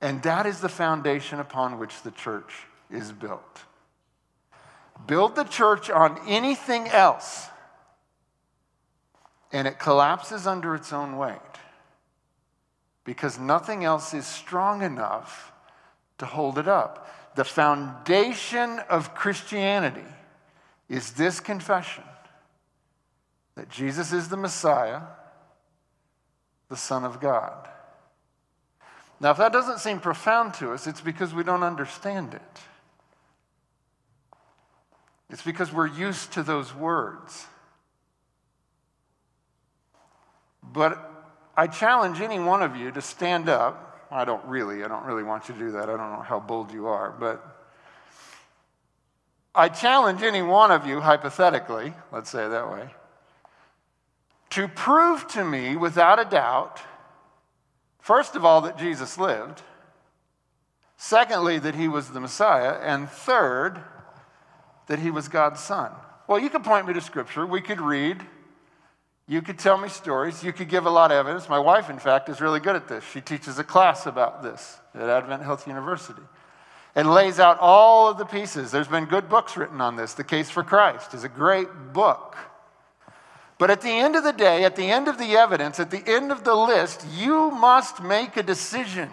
And 0.00 0.22
that 0.22 0.46
is 0.46 0.60
the 0.60 0.68
foundation 0.68 1.40
upon 1.40 1.78
which 1.78 2.02
the 2.02 2.10
church 2.10 2.66
is 2.90 3.12
built 3.12 3.64
build 5.06 5.36
the 5.36 5.44
church 5.44 5.90
on 5.90 6.18
anything 6.26 6.88
else, 6.88 7.48
and 9.52 9.66
it 9.66 9.78
collapses 9.78 10.46
under 10.46 10.74
its 10.74 10.92
own 10.92 11.16
weight 11.16 11.38
because 13.04 13.38
nothing 13.38 13.84
else 13.84 14.14
is 14.14 14.26
strong 14.26 14.82
enough 14.82 15.52
to 16.20 16.26
hold 16.26 16.58
it 16.58 16.68
up. 16.68 17.08
The 17.34 17.44
foundation 17.44 18.78
of 18.88 19.14
Christianity 19.14 20.06
is 20.88 21.12
this 21.12 21.40
confession 21.40 22.04
that 23.56 23.68
Jesus 23.68 24.12
is 24.12 24.28
the 24.28 24.36
Messiah, 24.36 25.02
the 26.68 26.76
Son 26.76 27.04
of 27.04 27.20
God. 27.20 27.68
Now, 29.20 29.32
if 29.32 29.36
that 29.36 29.52
doesn't 29.52 29.80
seem 29.80 30.00
profound 30.00 30.54
to 30.54 30.72
us, 30.72 30.86
it's 30.86 31.02
because 31.02 31.34
we 31.34 31.44
don't 31.44 31.62
understand 31.62 32.32
it. 32.32 32.60
It's 35.28 35.42
because 35.42 35.72
we're 35.72 35.86
used 35.86 36.32
to 36.32 36.42
those 36.42 36.74
words. 36.74 37.46
But 40.62 40.98
I 41.56 41.66
challenge 41.66 42.20
any 42.20 42.38
one 42.38 42.62
of 42.62 42.76
you 42.76 42.90
to 42.92 43.02
stand 43.02 43.48
up. 43.48 43.89
I 44.10 44.24
don't 44.24 44.44
really, 44.46 44.82
I 44.82 44.88
don't 44.88 45.04
really 45.04 45.22
want 45.22 45.48
you 45.48 45.54
to 45.54 45.60
do 45.60 45.70
that. 45.72 45.84
I 45.84 45.96
don't 45.96 46.12
know 46.12 46.22
how 46.22 46.40
bold 46.40 46.72
you 46.72 46.88
are, 46.88 47.10
but 47.12 47.58
I 49.54 49.68
challenge 49.68 50.22
any 50.22 50.42
one 50.42 50.70
of 50.70 50.86
you, 50.86 51.00
hypothetically, 51.00 51.92
let's 52.12 52.30
say 52.30 52.46
it 52.46 52.48
that 52.50 52.70
way, 52.70 52.88
to 54.50 54.68
prove 54.68 55.28
to 55.28 55.44
me 55.44 55.76
without 55.76 56.18
a 56.18 56.24
doubt, 56.24 56.80
first 58.00 58.34
of 58.34 58.44
all, 58.44 58.60
that 58.62 58.78
Jesus 58.78 59.16
lived, 59.16 59.62
secondly, 60.96 61.58
that 61.58 61.74
he 61.74 61.88
was 61.88 62.10
the 62.10 62.20
Messiah, 62.20 62.78
and 62.82 63.08
third, 63.08 63.80
that 64.86 64.98
he 64.98 65.10
was 65.10 65.28
God's 65.28 65.60
son. 65.60 65.92
Well, 66.26 66.38
you 66.38 66.50
could 66.50 66.64
point 66.64 66.86
me 66.86 66.94
to 66.94 67.00
scripture, 67.00 67.46
we 67.46 67.60
could 67.60 67.80
read, 67.80 68.24
you 69.30 69.40
could 69.40 69.60
tell 69.60 69.78
me 69.78 69.88
stories, 69.88 70.42
you 70.42 70.52
could 70.52 70.68
give 70.68 70.86
a 70.86 70.90
lot 70.90 71.12
of 71.12 71.16
evidence. 71.16 71.48
My 71.48 71.60
wife, 71.60 71.88
in 71.88 72.00
fact, 72.00 72.28
is 72.28 72.40
really 72.40 72.58
good 72.58 72.74
at 72.74 72.88
this. 72.88 73.04
She 73.04 73.20
teaches 73.20 73.60
a 73.60 73.64
class 73.64 74.06
about 74.06 74.42
this 74.42 74.76
at 74.92 75.08
Advent 75.08 75.44
Health 75.44 75.68
University 75.68 76.20
and 76.96 77.08
lays 77.08 77.38
out 77.38 77.56
all 77.60 78.08
of 78.08 78.18
the 78.18 78.24
pieces. 78.24 78.72
There's 78.72 78.88
been 78.88 79.04
good 79.04 79.28
books 79.28 79.56
written 79.56 79.80
on 79.80 79.94
this. 79.94 80.14
The 80.14 80.24
Case 80.24 80.50
for 80.50 80.64
Christ 80.64 81.14
is 81.14 81.22
a 81.22 81.28
great 81.28 81.68
book. 81.92 82.36
But 83.56 83.70
at 83.70 83.82
the 83.82 83.90
end 83.90 84.16
of 84.16 84.24
the 84.24 84.32
day, 84.32 84.64
at 84.64 84.74
the 84.74 84.90
end 84.90 85.06
of 85.06 85.16
the 85.16 85.36
evidence, 85.36 85.78
at 85.78 85.92
the 85.92 86.02
end 86.08 86.32
of 86.32 86.42
the 86.42 86.56
list, 86.56 87.06
you 87.16 87.52
must 87.52 88.02
make 88.02 88.36
a 88.36 88.42
decision. 88.42 89.10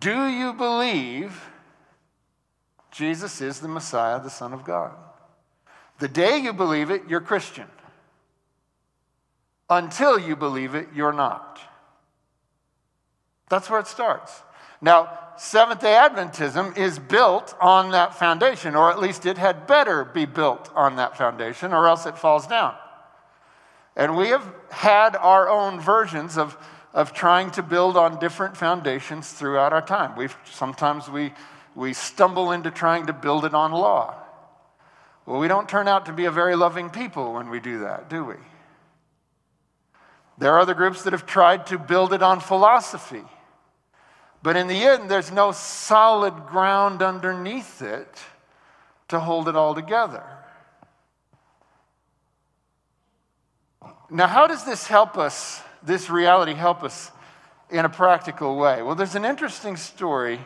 Do 0.00 0.26
you 0.26 0.54
believe 0.54 1.50
Jesus 2.90 3.42
is 3.42 3.60
the 3.60 3.68
Messiah, 3.68 4.22
the 4.22 4.30
Son 4.30 4.54
of 4.54 4.64
God? 4.64 4.94
The 5.98 6.08
day 6.08 6.38
you 6.38 6.52
believe 6.52 6.90
it, 6.90 7.02
you're 7.08 7.20
Christian. 7.20 7.66
Until 9.68 10.18
you 10.18 10.36
believe 10.36 10.74
it, 10.74 10.88
you're 10.94 11.12
not. 11.12 11.60
That's 13.48 13.68
where 13.68 13.80
it 13.80 13.86
starts. 13.86 14.42
Now, 14.80 15.18
Seventh 15.36 15.80
day 15.80 15.92
Adventism 15.92 16.76
is 16.76 16.98
built 16.98 17.54
on 17.60 17.92
that 17.92 18.14
foundation, 18.14 18.74
or 18.74 18.90
at 18.90 18.98
least 18.98 19.24
it 19.24 19.38
had 19.38 19.68
better 19.68 20.04
be 20.04 20.24
built 20.24 20.70
on 20.74 20.96
that 20.96 21.16
foundation, 21.16 21.72
or 21.72 21.86
else 21.86 22.06
it 22.06 22.18
falls 22.18 22.46
down. 22.46 22.74
And 23.94 24.16
we 24.16 24.28
have 24.28 24.52
had 24.70 25.14
our 25.16 25.48
own 25.48 25.80
versions 25.80 26.36
of, 26.38 26.56
of 26.92 27.12
trying 27.12 27.52
to 27.52 27.62
build 27.62 27.96
on 27.96 28.18
different 28.18 28.56
foundations 28.56 29.32
throughout 29.32 29.72
our 29.72 29.82
time. 29.82 30.16
We've, 30.16 30.36
sometimes 30.44 31.08
we, 31.08 31.32
we 31.76 31.92
stumble 31.92 32.50
into 32.50 32.70
trying 32.72 33.06
to 33.06 33.12
build 33.12 33.44
it 33.44 33.54
on 33.54 33.70
law. 33.72 34.16
Well, 35.28 35.40
we 35.40 35.46
don't 35.46 35.68
turn 35.68 35.88
out 35.88 36.06
to 36.06 36.14
be 36.14 36.24
a 36.24 36.30
very 36.30 36.56
loving 36.56 36.88
people 36.88 37.34
when 37.34 37.50
we 37.50 37.60
do 37.60 37.80
that, 37.80 38.08
do 38.08 38.24
we? 38.24 38.36
There 40.38 40.54
are 40.54 40.58
other 40.58 40.72
groups 40.72 41.02
that 41.02 41.12
have 41.12 41.26
tried 41.26 41.66
to 41.66 41.78
build 41.78 42.14
it 42.14 42.22
on 42.22 42.40
philosophy. 42.40 43.24
But 44.42 44.56
in 44.56 44.68
the 44.68 44.82
end, 44.82 45.10
there's 45.10 45.30
no 45.30 45.52
solid 45.52 46.46
ground 46.46 47.02
underneath 47.02 47.82
it 47.82 48.08
to 49.08 49.20
hold 49.20 49.50
it 49.50 49.54
all 49.54 49.74
together. 49.74 50.24
Now, 54.08 54.28
how 54.28 54.46
does 54.46 54.64
this 54.64 54.86
help 54.86 55.18
us, 55.18 55.60
this 55.82 56.08
reality 56.08 56.54
help 56.54 56.82
us 56.82 57.12
in 57.68 57.84
a 57.84 57.90
practical 57.90 58.56
way? 58.56 58.80
Well, 58.80 58.94
there's 58.94 59.14
an 59.14 59.26
interesting 59.26 59.76
story 59.76 60.40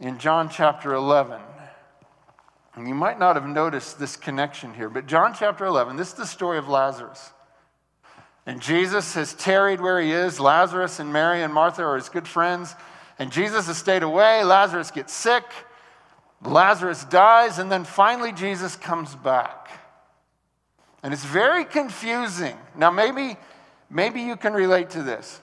in 0.00 0.18
John 0.18 0.48
chapter 0.48 0.94
11. 0.94 1.38
And 2.74 2.88
you 2.88 2.94
might 2.94 3.18
not 3.18 3.36
have 3.36 3.46
noticed 3.46 3.98
this 3.98 4.16
connection 4.16 4.72
here, 4.72 4.88
but 4.88 5.06
John 5.06 5.34
chapter 5.34 5.66
11, 5.66 5.96
this 5.96 6.08
is 6.08 6.14
the 6.14 6.26
story 6.26 6.58
of 6.58 6.68
Lazarus. 6.68 7.32
And 8.46 8.60
Jesus 8.60 9.14
has 9.14 9.34
tarried 9.34 9.80
where 9.80 10.00
he 10.00 10.12
is. 10.12 10.40
Lazarus 10.40 10.98
and 10.98 11.12
Mary 11.12 11.42
and 11.42 11.52
Martha 11.52 11.82
are 11.82 11.96
his 11.96 12.08
good 12.08 12.26
friends. 12.26 12.74
And 13.18 13.30
Jesus 13.30 13.66
has 13.68 13.76
stayed 13.76 14.02
away. 14.02 14.42
Lazarus 14.42 14.90
gets 14.90 15.12
sick. 15.12 15.44
Lazarus 16.42 17.04
dies. 17.04 17.58
And 17.58 17.70
then 17.70 17.84
finally, 17.84 18.32
Jesus 18.32 18.74
comes 18.74 19.14
back. 19.14 19.68
And 21.04 21.12
it's 21.12 21.24
very 21.24 21.64
confusing. 21.64 22.56
Now, 22.76 22.90
maybe, 22.90 23.36
maybe 23.88 24.22
you 24.22 24.36
can 24.36 24.54
relate 24.54 24.90
to 24.90 25.02
this. 25.02 25.40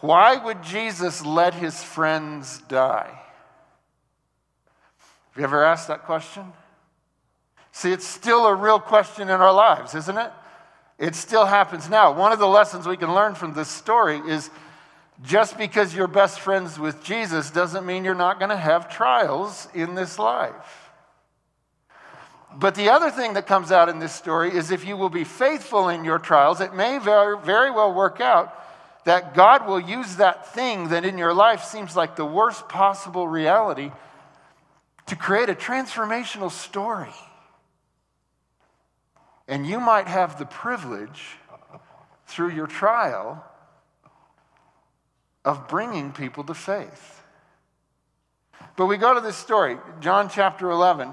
Why 0.00 0.36
would 0.36 0.64
Jesus 0.64 1.24
let 1.24 1.54
his 1.54 1.80
friends 1.84 2.60
die? 2.66 3.20
Have 5.32 5.38
you 5.38 5.44
ever 5.44 5.64
asked 5.64 5.88
that 5.88 6.04
question? 6.04 6.52
See, 7.72 7.90
it's 7.90 8.06
still 8.06 8.44
a 8.46 8.54
real 8.54 8.78
question 8.78 9.30
in 9.30 9.40
our 9.40 9.52
lives, 9.52 9.94
isn't 9.94 10.18
it? 10.18 10.30
It 10.98 11.14
still 11.14 11.46
happens 11.46 11.88
now. 11.88 12.12
One 12.12 12.32
of 12.32 12.38
the 12.38 12.46
lessons 12.46 12.86
we 12.86 12.98
can 12.98 13.14
learn 13.14 13.34
from 13.34 13.54
this 13.54 13.68
story 13.68 14.18
is 14.18 14.50
just 15.22 15.56
because 15.56 15.94
you're 15.94 16.06
best 16.06 16.40
friends 16.40 16.78
with 16.78 17.02
Jesus 17.02 17.50
doesn't 17.50 17.86
mean 17.86 18.04
you're 18.04 18.14
not 18.14 18.38
going 18.38 18.50
to 18.50 18.56
have 18.56 18.90
trials 18.90 19.68
in 19.72 19.94
this 19.94 20.18
life. 20.18 20.90
But 22.54 22.74
the 22.74 22.90
other 22.90 23.10
thing 23.10 23.32
that 23.32 23.46
comes 23.46 23.72
out 23.72 23.88
in 23.88 23.98
this 23.98 24.14
story 24.14 24.54
is 24.54 24.70
if 24.70 24.84
you 24.84 24.98
will 24.98 25.08
be 25.08 25.24
faithful 25.24 25.88
in 25.88 26.04
your 26.04 26.18
trials, 26.18 26.60
it 26.60 26.74
may 26.74 26.98
very, 26.98 27.38
very 27.38 27.70
well 27.70 27.94
work 27.94 28.20
out 28.20 28.54
that 29.04 29.34
God 29.34 29.66
will 29.66 29.80
use 29.80 30.16
that 30.16 30.52
thing 30.52 30.88
that 30.88 31.06
in 31.06 31.16
your 31.16 31.32
life 31.32 31.64
seems 31.64 31.96
like 31.96 32.16
the 32.16 32.24
worst 32.26 32.68
possible 32.68 33.26
reality 33.26 33.90
to 35.06 35.16
create 35.16 35.48
a 35.48 35.54
transformational 35.54 36.50
story. 36.50 37.14
And 39.48 39.66
you 39.66 39.80
might 39.80 40.06
have 40.06 40.38
the 40.38 40.46
privilege 40.46 41.36
through 42.26 42.50
your 42.50 42.66
trial 42.66 43.44
of 45.44 45.68
bringing 45.68 46.12
people 46.12 46.44
to 46.44 46.54
faith. 46.54 47.22
But 48.76 48.86
we 48.86 48.96
go 48.96 49.14
to 49.14 49.20
this 49.20 49.36
story, 49.36 49.76
John 50.00 50.30
chapter 50.30 50.70
11, 50.70 51.12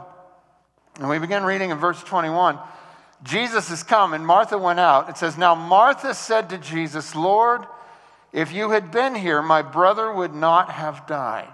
and 0.99 1.09
we 1.09 1.19
begin 1.19 1.43
reading 1.43 1.71
in 1.71 1.77
verse 1.77 2.01
21. 2.03 2.59
Jesus 3.23 3.67
has 3.69 3.83
come, 3.83 4.13
and 4.13 4.25
Martha 4.25 4.57
went 4.57 4.79
out. 4.79 5.09
It 5.09 5.17
says, 5.17 5.37
Now 5.37 5.55
Martha 5.55 6.13
said 6.13 6.49
to 6.49 6.57
Jesus, 6.57 7.15
Lord, 7.15 7.65
if 8.31 8.53
you 8.53 8.69
had 8.69 8.91
been 8.91 9.15
here, 9.15 9.41
my 9.41 9.61
brother 9.61 10.13
would 10.13 10.33
not 10.33 10.71
have 10.71 11.05
died. 11.07 11.51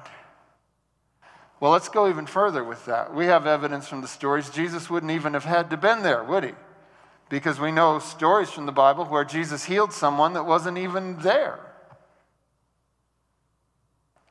Well, 1.65 1.71
let's 1.71 1.89
go 1.89 2.07
even 2.07 2.27
further 2.27 2.63
with 2.63 2.85
that. 2.85 3.11
We 3.11 3.25
have 3.25 3.47
evidence 3.47 3.87
from 3.87 4.01
the 4.01 4.07
stories 4.07 4.51
Jesus 4.51 4.87
wouldn't 4.87 5.11
even 5.11 5.33
have 5.33 5.45
had 5.45 5.71
to 5.71 5.77
been 5.77 6.03
there, 6.03 6.23
would 6.23 6.43
he? 6.43 6.51
because 7.27 7.59
we 7.59 7.71
know 7.71 7.97
stories 7.97 8.51
from 8.51 8.67
the 8.67 8.71
Bible 8.71 9.05
where 9.05 9.25
Jesus 9.25 9.65
healed 9.65 9.91
someone 9.91 10.33
that 10.33 10.45
wasn't 10.45 10.77
even 10.77 11.17
there. 11.21 11.59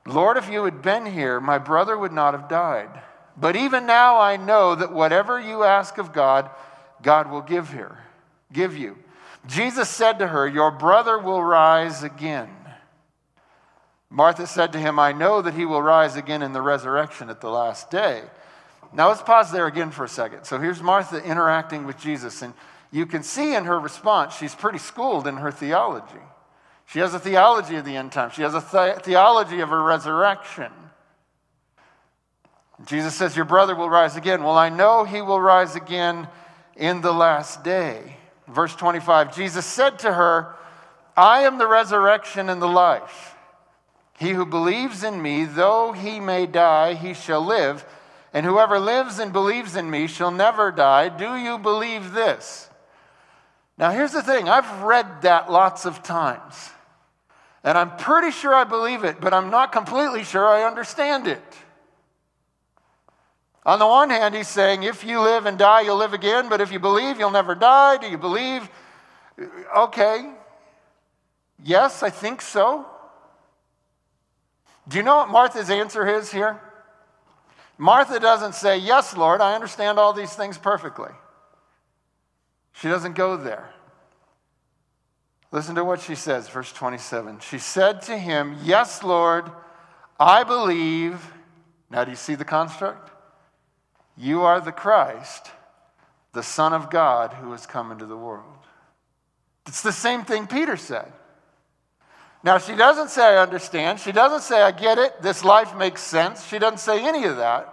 Lord, 0.07 0.37
if 0.37 0.49
you 0.49 0.64
had 0.64 0.81
been 0.81 1.05
here, 1.07 1.41
my 1.41 1.59
brother 1.59 1.99
would 1.99 2.12
not 2.12 2.35
have 2.35 2.49
died. 2.49 3.03
But 3.37 3.57
even 3.57 3.85
now 3.85 4.21
I 4.21 4.37
know 4.37 4.76
that 4.76 4.93
whatever 4.93 5.41
you 5.41 5.64
ask 5.64 5.99
of 5.99 6.12
God, 6.12 6.49
God 7.03 7.33
will 7.33 7.43
give 7.43 7.73
here, 7.73 7.99
give 8.53 8.76
you. 8.76 8.97
Jesus 9.49 9.88
said 9.88 10.21
to 10.21 10.29
her, 10.29 10.47
Your 10.47 10.71
brother 10.71 11.19
will 11.19 11.43
rise 11.43 12.05
again. 12.05 12.49
Martha 14.14 14.47
said 14.47 14.73
to 14.73 14.78
him, 14.78 15.00
I 15.00 15.11
know 15.11 15.42
that 15.42 15.54
he 15.54 15.66
will 15.66 15.83
rise 15.83 16.14
again 16.14 16.40
in 16.40 16.52
the 16.52 16.62
resurrection 16.62 17.30
at 17.30 17.40
the 17.40 17.50
last 17.50 17.90
day. 17.90 18.23
Now 18.92 19.09
let's 19.09 19.23
pause 19.23 19.50
there 19.50 19.66
again 19.66 19.90
for 19.90 20.04
a 20.04 20.09
second. 20.09 20.44
So 20.44 20.61
here's 20.61 20.80
Martha 20.80 21.21
interacting 21.21 21.85
with 21.85 21.99
Jesus, 21.99 22.40
and 22.40 22.54
you 22.92 23.06
can 23.06 23.25
see 23.25 23.56
in 23.56 23.64
her 23.64 23.78
response, 23.80 24.37
she's 24.37 24.54
pretty 24.54 24.78
schooled 24.78 25.26
in 25.26 25.38
her 25.38 25.50
theology. 25.50 26.23
She 26.87 27.00
has 27.00 27.12
a 27.12 27.18
theology 27.18 27.75
of 27.75 27.85
the 27.85 27.97
end 27.97 28.12
time, 28.12 28.30
she 28.30 28.42
has 28.42 28.54
a 28.54 28.61
the- 28.61 29.00
theology 29.02 29.59
of 29.59 29.71
her 29.71 29.83
resurrection. 29.83 30.71
Jesus 32.87 33.16
says, 33.16 33.35
Your 33.35 33.47
brother 33.47 33.75
will 33.75 33.90
rise 33.90 34.14
again. 34.14 34.44
Well, 34.44 34.56
I 34.56 34.68
know 34.68 35.02
he 35.02 35.23
will 35.23 35.40
rise 35.40 35.75
again 35.75 36.28
in 36.76 37.00
the 37.00 37.12
last 37.12 37.64
day. 37.64 38.16
Verse 38.47 38.76
25 38.76 39.35
Jesus 39.35 39.66
said 39.66 39.99
to 40.00 40.12
her, 40.12 40.54
I 41.16 41.42
am 41.42 41.59
the 41.59 41.66
resurrection 41.66 42.49
and 42.49 42.62
the 42.62 42.68
life. 42.68 43.34
He 44.18 44.30
who 44.30 44.47
believes 44.47 45.02
in 45.02 45.21
me, 45.21 45.44
though 45.44 45.92
he 45.92 46.21
may 46.21 46.47
die, 46.47 46.94
he 46.94 47.14
shall 47.14 47.44
live. 47.44 47.85
And 48.33 48.44
whoever 48.44 48.78
lives 48.78 49.18
and 49.18 49.33
believes 49.33 49.76
in 49.76 49.90
me 49.90 50.06
shall 50.06 50.30
never 50.30 50.73
die. 50.73 51.09
Do 51.09 51.37
you 51.37 51.59
believe 51.59 52.12
this? 52.12 52.68
Now, 53.76 53.90
here's 53.90 54.12
the 54.12 54.23
thing 54.23 54.49
I've 54.49 54.83
read 54.83 55.23
that 55.23 55.50
lots 55.50 55.85
of 55.85 56.02
times, 56.02 56.71
and 57.64 57.76
I'm 57.76 57.97
pretty 57.97 58.30
sure 58.30 58.54
I 58.54 58.64
believe 58.64 59.02
it, 59.02 59.21
but 59.21 59.35
I'm 59.35 59.50
not 59.50 59.73
completely 59.73 60.23
sure 60.23 60.47
I 60.47 60.64
understand 60.64 61.26
it. 61.26 61.42
On 63.66 63.78
the 63.78 63.87
one 63.87 64.11
hand, 64.11 64.35
he's 64.35 64.49
saying, 64.49 64.83
if 64.83 65.04
you 65.04 65.21
live 65.21 65.47
and 65.47 65.56
die, 65.56 65.80
you'll 65.80 65.97
live 65.97 66.12
again, 66.12 66.49
but 66.49 66.61
if 66.61 66.71
you 66.71 66.78
believe, 66.78 67.18
you'll 67.18 67.30
never 67.30 67.54
die. 67.54 67.97
Do 67.97 68.09
you 68.09 68.18
believe? 68.18 68.68
Okay. 69.76 70.30
Yes, 71.62 72.02
I 72.02 72.11
think 72.11 72.42
so. 72.42 72.87
Do 74.88 74.97
you 74.97 75.03
know 75.03 75.17
what 75.17 75.29
Martha's 75.29 75.71
answer 75.71 76.07
is 76.07 76.31
here? 76.31 76.61
Martha 77.79 78.21
doesn't 78.21 78.55
say, 78.55 78.79
Yes, 78.79 79.17
Lord, 79.17 79.41
I 79.41 79.55
understand 79.55 79.99
all 79.99 80.12
these 80.12 80.33
things 80.33 80.59
perfectly. 80.59 81.11
She 82.73 82.88
doesn't 82.88 83.14
go 83.14 83.37
there. 83.37 83.71
Listen 85.53 85.76
to 85.76 85.85
what 85.85 86.00
she 86.00 86.14
says, 86.14 86.49
verse 86.49 86.73
27. 86.73 87.38
She 87.38 87.59
said 87.59 88.03
to 88.03 88.19
him, 88.19 88.59
Yes, 88.62 89.03
Lord, 89.03 89.50
I 90.19 90.45
believe. 90.45 91.33
Now, 91.91 92.05
do 92.05 92.11
you 92.11 92.17
see 92.17 92.35
the 92.35 92.45
construct? 92.45 93.11
You 94.17 94.43
are 94.43 94.61
the 94.61 94.73
Christ, 94.73 95.50
the 96.33 96.43
Son 96.43 96.73
of 96.73 96.91
God 96.91 97.33
who 97.35 97.53
has 97.53 97.67
come 97.67 97.91
into 97.91 98.07
the 98.07 98.17
world. 98.17 98.59
It's 99.67 99.83
the 99.83 99.93
same 99.93 100.25
thing 100.25 100.47
Peter 100.47 100.76
said. 100.76 101.12
Now, 102.45 102.59
she 102.59 102.77
doesn't 102.77 103.09
say, 103.09 103.23
I 103.23 103.43
understand. 103.43 103.99
She 104.01 104.13
doesn't 104.13 104.43
say, 104.43 104.61
I 104.61 104.71
get 104.71 104.99
it. 104.99 105.23
This 105.23 105.43
life 105.43 105.75
makes 105.75 106.03
sense. 106.03 106.47
She 106.47 106.59
doesn't 106.59 106.79
say 106.79 107.03
any 107.03 107.25
of 107.25 107.39
that. 107.39 107.71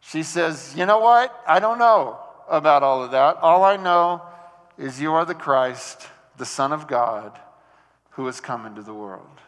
She 0.00 0.24
says, 0.24 0.74
You 0.76 0.86
know 0.86 0.98
what? 0.98 1.32
I 1.46 1.60
don't 1.60 1.78
know 1.78 2.18
about 2.48 2.82
all 2.82 3.04
of 3.04 3.12
that. 3.12 3.36
All 3.36 3.62
I 3.62 3.76
know 3.76 4.22
is 4.76 5.00
you 5.00 5.12
are 5.12 5.24
the 5.24 5.34
Christ, 5.34 6.08
the 6.36 6.44
Son 6.44 6.72
of 6.72 6.88
God, 6.88 7.38
who 8.10 8.26
has 8.26 8.40
come 8.40 8.66
into 8.66 8.82
the 8.82 8.92
world. 8.92 9.40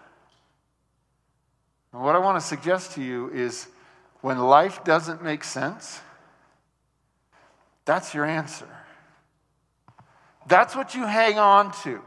And 1.92 2.00
what 2.02 2.14
I 2.14 2.18
want 2.18 2.40
to 2.40 2.47
suggest 2.47 2.92
to 2.92 3.02
you 3.02 3.30
is 3.30 3.66
when 4.21 4.38
life 4.38 4.85
doesn't 4.85 5.23
make 5.23 5.42
sense, 5.42 6.00
that's 7.85 8.14
your 8.14 8.25
answer. 8.25 8.68
That's 10.47 10.76
what 10.76 10.95
you 10.95 11.07
hang 11.07 11.40
on 11.40 11.73
to. 11.83 12.02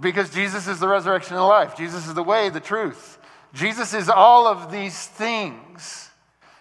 Because 0.00 0.30
Jesus 0.30 0.68
is 0.68 0.78
the 0.80 0.88
resurrection 0.88 1.36
and 1.36 1.44
life. 1.44 1.76
Jesus 1.76 2.06
is 2.06 2.14
the 2.14 2.22
way, 2.22 2.50
the 2.50 2.60
truth. 2.60 3.18
Jesus 3.52 3.94
is 3.94 4.08
all 4.08 4.46
of 4.46 4.70
these 4.70 5.06
things. 5.06 6.10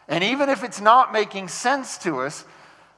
And 0.08 0.24
even 0.24 0.50
if 0.50 0.64
it's 0.64 0.82
not 0.82 1.12
making 1.12 1.50
sense 1.50 1.98
to 2.00 2.22
us, 2.22 2.46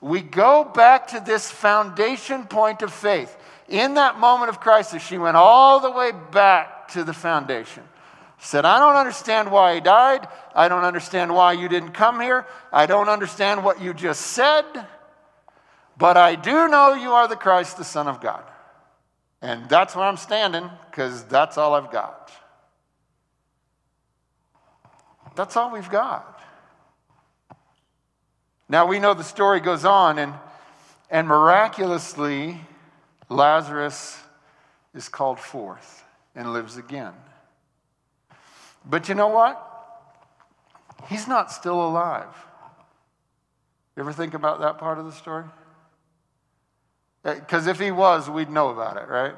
we 0.01 0.21
go 0.21 0.63
back 0.63 1.07
to 1.07 1.19
this 1.19 1.49
foundation 1.51 2.45
point 2.45 2.81
of 2.81 2.93
faith. 2.93 3.35
In 3.67 3.95
that 3.95 4.19
moment 4.19 4.49
of 4.49 4.59
crisis, 4.59 5.03
she 5.05 5.17
went 5.17 5.35
all 5.35 5.79
the 5.79 5.91
way 5.91 6.11
back 6.31 6.89
to 6.89 7.03
the 7.03 7.13
foundation. 7.13 7.83
Said, 8.37 8.63
I 8.63 8.79
don't 8.79 8.95
understand 8.95 9.51
why 9.51 9.75
he 9.75 9.81
died. 9.81 10.25
I 10.55 10.69
don't 10.69 10.85
understand 10.85 11.35
why 11.35 11.53
you 11.53 11.67
didn't 11.67 11.91
come 11.91 12.21
here. 12.21 12.45
I 12.71 12.85
don't 12.85 13.09
understand 13.09 13.65
what 13.65 13.81
you 13.81 13.93
just 13.93 14.21
said. 14.21 14.63
But 15.97 16.15
I 16.15 16.35
do 16.35 16.69
know 16.69 16.93
you 16.93 17.11
are 17.11 17.27
the 17.27 17.35
Christ, 17.35 17.77
the 17.77 17.83
Son 17.83 18.07
of 18.07 18.21
God. 18.21 18.43
And 19.41 19.69
that's 19.69 19.95
where 19.95 20.05
I'm 20.05 20.17
standing 20.17 20.69
because 20.89 21.23
that's 21.25 21.57
all 21.57 21.73
I've 21.73 21.91
got. 21.91 22.31
That's 25.35 25.55
all 25.55 25.71
we've 25.71 25.89
got. 25.89 26.41
Now 28.67 28.85
we 28.85 28.99
know 28.99 29.13
the 29.13 29.23
story 29.23 29.59
goes 29.59 29.85
on, 29.85 30.19
and, 30.19 30.33
and 31.09 31.27
miraculously, 31.27 32.59
Lazarus 33.29 34.21
is 34.93 35.07
called 35.09 35.39
forth 35.39 36.03
and 36.35 36.53
lives 36.53 36.77
again. 36.77 37.13
But 38.85 39.09
you 39.09 39.15
know 39.15 39.29
what? 39.29 39.65
He's 41.07 41.27
not 41.27 41.51
still 41.51 41.81
alive. 41.81 42.27
You 43.95 44.03
ever 44.03 44.13
think 44.13 44.33
about 44.33 44.59
that 44.59 44.77
part 44.77 44.99
of 44.99 45.05
the 45.05 45.11
story? 45.11 45.45
Because 47.35 47.67
uh, 47.67 47.71
if 47.71 47.79
he 47.79 47.91
was, 47.91 48.29
we'd 48.29 48.49
know 48.49 48.69
about 48.69 48.97
it, 48.97 49.07
right? 49.07 49.35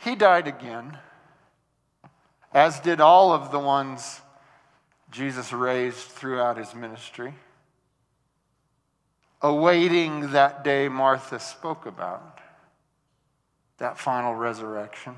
He 0.00 0.14
died 0.14 0.46
again, 0.46 0.98
as 2.52 2.80
did 2.80 3.00
all 3.00 3.32
of 3.32 3.50
the 3.50 3.58
ones 3.58 4.20
Jesus 5.10 5.52
raised 5.52 5.96
throughout 5.96 6.56
his 6.56 6.74
ministry, 6.74 7.34
awaiting 9.42 10.32
that 10.32 10.64
day 10.64 10.88
Martha 10.88 11.40
spoke 11.40 11.86
about, 11.86 12.40
that 13.78 13.98
final 13.98 14.34
resurrection. 14.34 15.14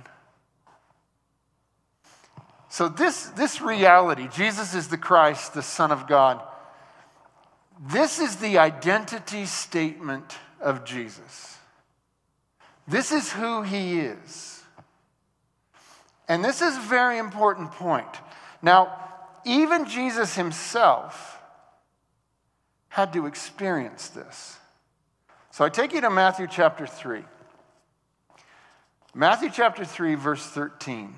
So, 2.69 2.89
this, 2.89 3.25
this 3.31 3.61
reality, 3.61 4.29
Jesus 4.29 4.75
is 4.75 4.89
the 4.89 4.97
Christ, 4.97 5.55
the 5.55 5.63
Son 5.63 5.91
of 5.91 6.07
God, 6.07 6.41
this 7.81 8.19
is 8.19 8.37
the 8.37 8.59
identity 8.59 9.47
statement 9.47 10.37
of 10.61 10.85
Jesus. 10.85 11.57
This 12.87 13.11
is 13.11 13.33
who 13.33 13.63
he 13.63 14.01
is. 14.01 14.63
And 16.29 16.45
this 16.45 16.61
is 16.61 16.77
a 16.77 16.81
very 16.81 17.17
important 17.17 17.73
point. 17.73 18.09
Now, 18.61 18.99
even 19.47 19.87
Jesus 19.87 20.35
himself 20.35 21.41
had 22.91 23.15
to 23.15 23.27
experience 23.27 24.09
this. 24.09 24.59
So 25.51 25.65
I 25.65 25.71
take 25.71 25.95
you 25.95 26.03
to 26.03 26.11
Matthew 26.11 26.47
chapter 26.49 26.87
3. 26.87 27.25
Matthew 29.15 29.51
chapter 29.51 29.85
3, 29.85 30.17
verse 30.17 30.45
13 30.45 31.15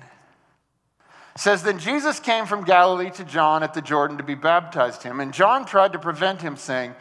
says 1.35 1.63
then 1.63 1.79
Jesus 1.79 2.19
came 2.19 2.45
from 2.45 2.63
Galilee 2.63 3.09
to 3.11 3.23
John 3.23 3.63
at 3.63 3.73
the 3.73 3.81
Jordan 3.81 4.17
to 4.17 4.23
be 4.23 4.35
baptized 4.35 5.03
him. 5.03 5.19
And 5.19 5.33
John 5.33 5.65
tried 5.65 5.93
to 5.93 5.99
prevent 5.99 6.41
him 6.41 6.57
saying 6.57 6.93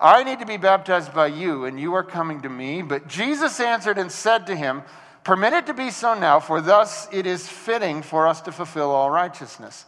I 0.00 0.24
need 0.24 0.38
to 0.38 0.46
be 0.46 0.56
baptized 0.56 1.12
by 1.12 1.26
you 1.26 1.66
and 1.66 1.78
you 1.78 1.94
are 1.94 2.02
coming 2.02 2.40
to 2.42 2.48
me 2.48 2.82
but 2.82 3.06
Jesus 3.06 3.60
answered 3.60 3.98
and 3.98 4.10
said 4.10 4.46
to 4.46 4.56
him 4.56 4.82
permit 5.24 5.52
it 5.52 5.66
to 5.66 5.74
be 5.74 5.90
so 5.90 6.18
now 6.18 6.40
for 6.40 6.60
thus 6.60 7.06
it 7.12 7.26
is 7.26 7.46
fitting 7.46 8.02
for 8.02 8.26
us 8.26 8.40
to 8.42 8.52
fulfill 8.52 8.90
all 8.90 9.10
righteousness 9.10 9.84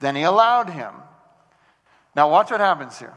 then 0.00 0.14
he 0.14 0.22
allowed 0.22 0.70
him. 0.70 0.92
Now 2.14 2.30
watch 2.30 2.50
what 2.50 2.60
happens 2.60 2.98
here. 2.98 3.14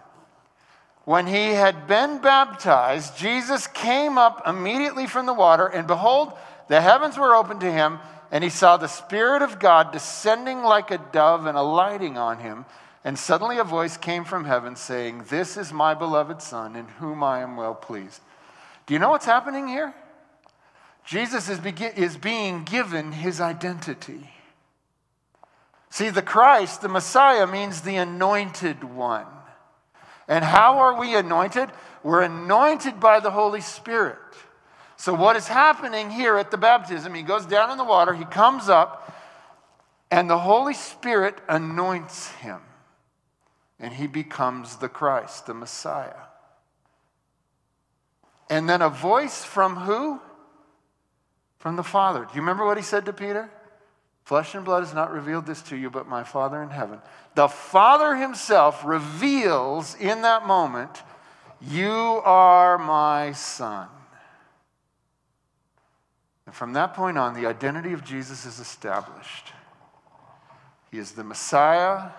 When 1.04 1.28
he 1.28 1.50
had 1.50 1.86
been 1.86 2.22
baptized 2.22 3.18
Jesus 3.18 3.68
came 3.68 4.18
up 4.18 4.48
immediately 4.48 5.06
from 5.06 5.28
the 5.28 5.34
water 5.34 5.68
and 5.68 5.86
behold 5.86 6.34
the 6.70 6.82
heavens 6.82 7.18
were 7.18 7.36
opened 7.36 7.60
to 7.60 7.72
him 7.72 8.00
and 8.32 8.44
he 8.44 8.50
saw 8.50 8.78
the 8.78 8.88
Spirit 8.88 9.42
of 9.42 9.60
God 9.60 9.92
descending 9.92 10.62
like 10.62 10.92
a 10.92 10.98
dove 10.98 11.46
and 11.46 11.58
alighting 11.58 12.18
on 12.18 12.40
him. 12.40 12.66
And 13.04 13.18
suddenly 13.18 13.58
a 13.58 13.64
voice 13.64 13.96
came 13.96 14.26
from 14.26 14.46
heaven 14.46 14.76
saying, 14.76 15.26
This 15.30 15.56
is 15.56 15.72
my 15.72 15.94
beloved 15.94 16.42
Son, 16.42 16.76
in 16.76 16.88
whom 16.88 17.24
I 17.24 17.40
am 17.40 17.56
well 17.56 17.76
pleased. 17.76 18.20
Do 18.86 18.94
you 18.94 19.00
know 19.00 19.10
what's 19.10 19.26
happening 19.26 19.68
here? 19.68 19.94
Jesus 21.06 21.48
is, 21.48 21.60
is 21.96 22.18
being 22.18 22.66
given 22.66 23.14
his 23.14 23.40
identity. 23.40 24.30
See, 25.90 26.10
the 26.10 26.22
Christ, 26.22 26.82
the 26.82 26.90
Messiah, 26.90 27.48
means 27.48 27.82
the 27.82 27.96
anointed 27.96 28.84
one. 28.84 29.26
And 30.28 30.44
how 30.44 30.80
are 30.80 31.00
we 31.00 31.16
anointed? 31.16 31.70
We're 32.04 32.24
anointed 32.24 33.00
by 33.00 33.22
the 33.22 33.32
Holy 33.32 33.62
Spirit. 33.62 34.18
So, 34.98 35.14
what 35.14 35.36
is 35.36 35.48
happening 35.48 36.10
here 36.10 36.38
at 36.38 36.50
the 36.50 36.58
baptism, 36.58 37.14
he 37.14 37.22
goes 37.22 37.46
down 37.46 37.70
in 37.70 37.78
the 37.78 37.84
water, 37.84 38.16
he 38.16 38.26
comes 38.26 38.68
up, 38.68 39.14
and 40.10 40.28
the 40.28 40.40
Holy 40.40 40.74
Spirit 40.74 41.36
anoints 41.48 42.30
him. 42.30 42.60
And 43.80 43.94
he 43.94 44.08
becomes 44.08 44.78
the 44.78 44.90
Christ, 44.90 45.46
the 45.46 45.54
Messiah. 45.54 46.26
And 48.50 48.68
then 48.68 48.82
a 48.82 48.90
voice 48.90 49.44
from 49.44 49.76
who? 49.76 50.20
From 51.60 51.76
the 51.76 51.84
Father. 51.84 52.22
Do 52.22 52.32
you 52.34 52.42
remember 52.42 52.66
what 52.66 52.78
he 52.78 52.84
said 52.84 53.06
to 53.06 53.14
Peter? 53.14 53.52
Flesh 54.24 54.56
and 54.56 54.66
blood 54.66 54.84
has 54.84 54.96
not 54.96 55.12
revealed 55.12 55.46
this 55.46 55.62
to 55.64 55.78
you, 55.78 55.92
but 55.92 56.08
my 56.08 56.24
Father 56.24 56.64
in 56.64 56.70
heaven. 56.70 57.00
The 57.36 57.48
Father 57.48 58.16
himself 58.16 58.84
reveals 58.84 59.96
in 59.96 60.24
that 60.24 60.48
moment, 60.48 61.04
You 61.62 62.22
are 62.26 62.80
my 62.80 63.34
Son. 63.34 63.90
From 66.58 66.74
that 66.74 66.96
point 66.96 67.20
on, 67.20 67.36
the 67.36 67.46
identity 67.46 67.94
of 67.94 68.04
Jesus 68.04 68.44
is 68.44 68.60
established. 68.60 69.54
He 70.90 70.98
is 70.98 71.12
the 71.12 71.24
Messiah, 71.24 72.10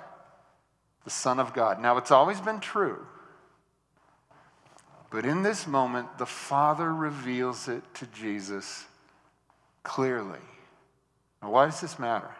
the 1.03 1.11
Son 1.11 1.41
of 1.41 1.53
God. 1.53 1.83
Now, 1.83 1.97
it's 1.97 2.13
always 2.13 2.41
been 2.41 2.61
true. 2.61 3.05
But 5.11 5.25
in 5.27 5.43
this 5.43 5.67
moment, 5.67 6.19
the 6.19 6.25
Father 6.25 6.95
reveals 6.95 7.67
it 7.67 7.83
to 7.95 8.07
Jesus 8.07 8.85
clearly. 9.83 10.39
Now, 11.43 11.51
why 11.51 11.65
does 11.65 11.81
this 11.81 11.99
matter? 11.99 12.31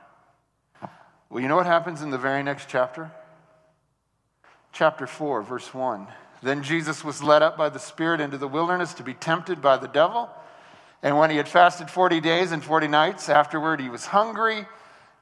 Well, 1.29 1.43
you 1.43 1.49
know 1.49 1.57
what 1.57 1.67
happens 1.67 2.01
in 2.01 2.11
the 2.11 2.17
very 2.17 2.45
next 2.45 2.69
chapter? 2.69 3.11
Chapter 4.73 5.09
4, 5.09 5.43
verse 5.43 5.75
1. 5.75 6.07
Then 6.45 6.63
Jesus 6.63 7.03
was 7.03 7.25
led 7.25 7.43
up 7.43 7.59
by 7.59 7.69
the 7.69 7.81
Spirit 7.81 8.21
into 8.21 8.39
the 8.39 8.47
wilderness 8.47 8.95
to 8.95 9.03
be 9.03 9.15
tempted 9.15 9.61
by 9.61 9.77
the 9.77 9.89
devil. 9.89 10.31
And 11.03 11.17
when 11.17 11.31
he 11.31 11.37
had 11.37 11.49
fasted 11.49 11.91
40 11.91 12.21
days 12.21 12.53
and 12.53 12.63
40 12.63 12.89
nights, 12.89 13.29
afterward 13.29 13.81
he 13.81 13.89
was 13.89 14.07
hungry. 14.07 14.67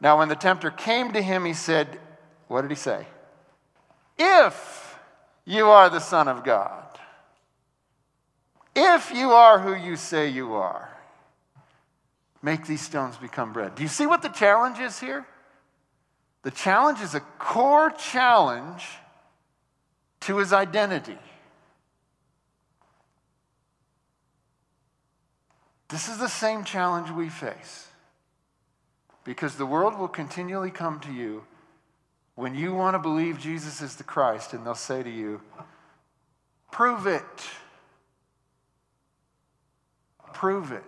Now, 0.00 0.18
when 0.18 0.28
the 0.28 0.34
tempter 0.34 0.70
came 0.70 1.12
to 1.12 1.22
him, 1.22 1.44
he 1.44 1.52
said, 1.52 1.98
What 2.48 2.62
did 2.62 2.70
he 2.70 2.76
say? 2.76 3.06
If 4.18 4.98
you 5.44 5.66
are 5.66 5.90
the 5.90 6.00
Son 6.00 6.28
of 6.28 6.44
God, 6.44 6.84
if 8.74 9.12
you 9.14 9.32
are 9.32 9.58
who 9.58 9.74
you 9.74 9.96
say 9.96 10.28
you 10.28 10.54
are, 10.54 10.90
make 12.42 12.66
these 12.66 12.82
stones 12.82 13.16
become 13.16 13.52
bread. 13.52 13.74
Do 13.74 13.82
you 13.82 13.88
see 13.88 14.06
what 14.06 14.22
the 14.22 14.28
challenge 14.28 14.78
is 14.78 14.98
here? 15.00 15.26
The 16.42 16.50
challenge 16.50 17.00
is 17.00 17.14
a 17.14 17.20
core 17.38 17.90
challenge 17.90 18.86
to 20.20 20.38
his 20.38 20.52
identity. 20.52 21.18
This 25.88 26.08
is 26.08 26.18
the 26.18 26.28
same 26.28 26.64
challenge 26.64 27.10
we 27.10 27.28
face. 27.28 27.88
Because 29.24 29.56
the 29.56 29.66
world 29.66 29.98
will 29.98 30.08
continually 30.08 30.70
come 30.70 31.00
to 31.00 31.12
you 31.12 31.44
when 32.34 32.54
you 32.54 32.74
want 32.74 32.94
to 32.94 32.98
believe 32.98 33.38
Jesus 33.38 33.80
is 33.80 33.96
the 33.96 34.04
Christ, 34.04 34.52
and 34.52 34.64
they'll 34.64 34.74
say 34.74 35.02
to 35.02 35.10
you, 35.10 35.40
Prove 36.70 37.06
it. 37.06 37.22
Prove 40.32 40.70
it. 40.70 40.82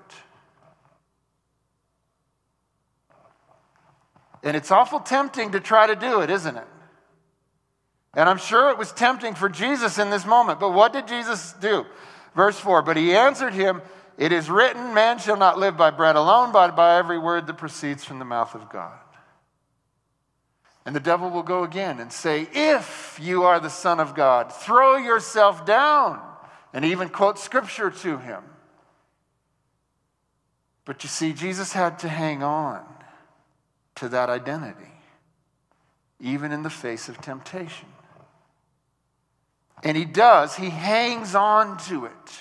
And 4.42 4.56
it's 4.56 4.70
awful 4.70 5.00
tempting 5.00 5.52
to 5.52 5.60
try 5.60 5.86
to 5.86 5.96
do 5.96 6.20
it, 6.20 6.30
isn't 6.30 6.56
it? 6.56 6.66
And 8.14 8.28
I'm 8.28 8.38
sure 8.38 8.70
it 8.70 8.78
was 8.78 8.92
tempting 8.92 9.34
for 9.34 9.48
Jesus 9.48 9.98
in 9.98 10.10
this 10.10 10.26
moment. 10.26 10.60
But 10.60 10.72
what 10.72 10.92
did 10.92 11.08
Jesus 11.08 11.54
do? 11.54 11.86
Verse 12.34 12.58
4 12.58 12.82
But 12.82 12.96
he 12.96 13.16
answered 13.16 13.54
him, 13.54 13.80
It 14.18 14.32
is 14.32 14.50
written, 14.50 14.94
Man 14.94 15.18
shall 15.18 15.36
not 15.36 15.60
live 15.60 15.76
by 15.76 15.90
bread 15.90 16.16
alone, 16.16 16.50
but 16.50 16.74
by 16.74 16.98
every 16.98 17.18
word 17.18 17.46
that 17.46 17.56
proceeds 17.56 18.04
from 18.04 18.18
the 18.18 18.24
mouth 18.24 18.54
of 18.56 18.68
God. 18.68 18.98
And 20.84 20.94
the 20.96 21.00
devil 21.00 21.30
will 21.30 21.44
go 21.44 21.62
again 21.62 22.00
and 22.00 22.12
say, 22.12 22.48
If 22.52 23.18
you 23.22 23.44
are 23.44 23.60
the 23.60 23.70
Son 23.70 24.00
of 24.00 24.16
God, 24.16 24.52
throw 24.52 24.96
yourself 24.96 25.64
down, 25.64 26.20
and 26.72 26.84
even 26.84 27.08
quote 27.08 27.38
scripture 27.38 27.90
to 27.90 28.18
him. 28.18 28.42
But 30.84 31.04
you 31.04 31.08
see, 31.08 31.32
Jesus 31.32 31.72
had 31.72 32.00
to 32.00 32.08
hang 32.08 32.42
on 32.42 32.84
to 33.96 34.08
that 34.08 34.30
identity, 34.30 34.90
even 36.18 36.50
in 36.50 36.64
the 36.64 36.70
face 36.70 37.08
of 37.08 37.20
temptation. 37.20 37.86
And 39.84 39.96
he 39.96 40.04
does, 40.04 40.56
he 40.56 40.70
hangs 40.70 41.36
on 41.36 41.78
to 41.86 42.06
it. 42.06 42.40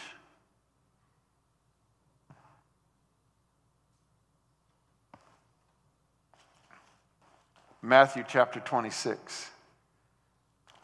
Matthew 7.82 8.24
chapter 8.28 8.60
26. 8.60 9.52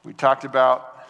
We 0.04 0.14
talked 0.14 0.44
about 0.44 1.04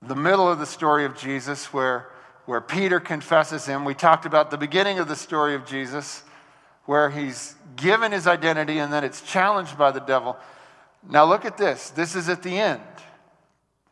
the 0.00 0.14
middle 0.14 0.48
of 0.48 0.58
the 0.58 0.66
story 0.66 1.04
of 1.04 1.16
Jesus 1.16 1.72
where, 1.72 2.08
where 2.44 2.60
Peter 2.60 3.00
confesses 3.00 3.66
him. 3.66 3.84
We 3.84 3.94
talked 3.94 4.24
about 4.24 4.50
the 4.50 4.56
beginning 4.56 4.98
of 4.98 5.08
the 5.08 5.16
story 5.16 5.54
of 5.54 5.66
Jesus 5.66 6.22
where 6.84 7.10
he's 7.10 7.56
given 7.74 8.12
his 8.12 8.28
identity 8.28 8.78
and 8.78 8.92
then 8.92 9.02
it's 9.02 9.20
challenged 9.20 9.76
by 9.76 9.90
the 9.90 10.00
devil. 10.00 10.36
Now, 11.08 11.24
look 11.24 11.44
at 11.44 11.56
this. 11.56 11.90
This 11.90 12.14
is 12.14 12.28
at 12.28 12.42
the 12.42 12.56
end, 12.58 12.82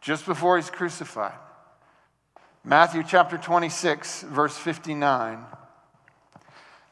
just 0.01 0.25
before 0.25 0.57
he's 0.57 0.71
crucified. 0.71 1.39
Matthew 2.65 3.03
chapter 3.07 3.37
26, 3.37 4.23
verse 4.23 4.57
59. 4.57 5.45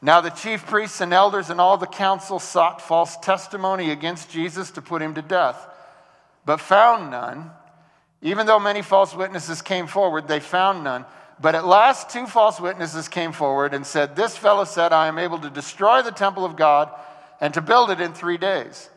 Now, 0.03 0.19
the 0.19 0.31
chief 0.31 0.65
priests 0.65 0.99
and 0.99 1.13
elders 1.13 1.49
and 1.49 1.61
all 1.61 1.77
the 1.77 1.87
council 1.87 2.37
sought 2.37 2.81
false 2.81 3.15
testimony 3.15 3.89
against 3.89 4.29
Jesus 4.29 4.71
to 4.71 4.81
put 4.81 5.01
him 5.01 5.13
to 5.13 5.21
death, 5.21 5.65
but 6.45 6.59
found 6.59 7.09
none. 7.09 7.51
Even 8.21 8.45
though 8.45 8.59
many 8.59 8.81
false 8.81 9.15
witnesses 9.15 9.61
came 9.61 9.87
forward, 9.87 10.27
they 10.27 10.41
found 10.41 10.83
none. 10.83 11.05
But 11.39 11.55
at 11.55 11.65
last, 11.65 12.09
two 12.09 12.27
false 12.27 12.59
witnesses 12.59 13.07
came 13.07 13.31
forward 13.31 13.73
and 13.73 13.85
said, 13.85 14.17
This 14.17 14.35
fellow 14.35 14.65
said, 14.65 14.91
I 14.91 15.07
am 15.07 15.17
able 15.17 15.39
to 15.39 15.49
destroy 15.49 16.01
the 16.01 16.11
temple 16.11 16.43
of 16.43 16.57
God 16.57 16.91
and 17.39 17.53
to 17.53 17.61
build 17.61 17.89
it 17.89 18.01
in 18.01 18.13
three 18.13 18.37
days. 18.37 18.89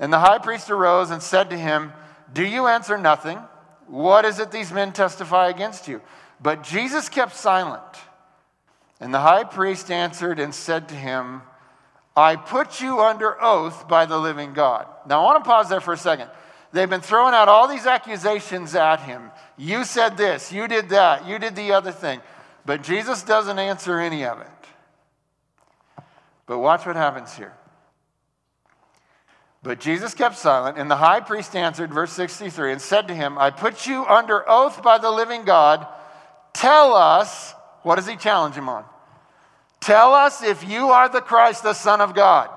And 0.00 0.12
the 0.12 0.18
high 0.18 0.38
priest 0.38 0.72
arose 0.72 1.12
and 1.12 1.22
said 1.22 1.50
to 1.50 1.56
him, 1.56 1.92
Do 2.32 2.44
you 2.44 2.66
answer 2.66 2.98
nothing? 2.98 3.38
What 3.86 4.24
is 4.24 4.40
it 4.40 4.50
these 4.50 4.72
men 4.72 4.92
testify 4.92 5.50
against 5.50 5.86
you? 5.86 6.00
But 6.40 6.64
Jesus 6.64 7.08
kept 7.08 7.36
silent. 7.36 7.84
And 9.02 9.12
the 9.12 9.18
high 9.18 9.42
priest 9.42 9.90
answered 9.90 10.38
and 10.38 10.54
said 10.54 10.88
to 10.90 10.94
him, 10.94 11.42
I 12.16 12.36
put 12.36 12.80
you 12.80 13.00
under 13.00 13.36
oath 13.42 13.88
by 13.88 14.06
the 14.06 14.16
living 14.16 14.52
God. 14.52 14.86
Now, 15.08 15.22
I 15.22 15.24
want 15.24 15.42
to 15.42 15.50
pause 15.50 15.68
there 15.68 15.80
for 15.80 15.92
a 15.92 15.98
second. 15.98 16.30
They've 16.72 16.88
been 16.88 17.00
throwing 17.00 17.34
out 17.34 17.48
all 17.48 17.66
these 17.66 17.84
accusations 17.84 18.76
at 18.76 19.00
him. 19.00 19.32
You 19.56 19.82
said 19.82 20.16
this, 20.16 20.52
you 20.52 20.68
did 20.68 20.90
that, 20.90 21.26
you 21.26 21.40
did 21.40 21.56
the 21.56 21.72
other 21.72 21.90
thing. 21.90 22.20
But 22.64 22.84
Jesus 22.84 23.24
doesn't 23.24 23.58
answer 23.58 23.98
any 23.98 24.24
of 24.24 24.40
it. 24.40 24.46
But 26.46 26.60
watch 26.60 26.86
what 26.86 26.94
happens 26.94 27.34
here. 27.34 27.54
But 29.64 29.80
Jesus 29.80 30.14
kept 30.14 30.38
silent, 30.38 30.78
and 30.78 30.88
the 30.88 30.96
high 30.96 31.20
priest 31.20 31.56
answered, 31.56 31.92
verse 31.92 32.12
63, 32.12 32.70
and 32.70 32.80
said 32.80 33.08
to 33.08 33.14
him, 33.14 33.36
I 33.36 33.50
put 33.50 33.84
you 33.84 34.06
under 34.06 34.48
oath 34.48 34.80
by 34.80 34.98
the 34.98 35.10
living 35.10 35.44
God. 35.44 35.88
Tell 36.52 36.94
us, 36.94 37.52
what 37.82 37.96
does 37.96 38.06
he 38.06 38.14
challenge 38.14 38.54
him 38.54 38.68
on? 38.68 38.84
Tell 39.82 40.14
us 40.14 40.44
if 40.44 40.66
you 40.66 40.90
are 40.90 41.08
the 41.08 41.20
Christ, 41.20 41.64
the 41.64 41.74
Son 41.74 42.00
of 42.00 42.14
God. 42.14 42.48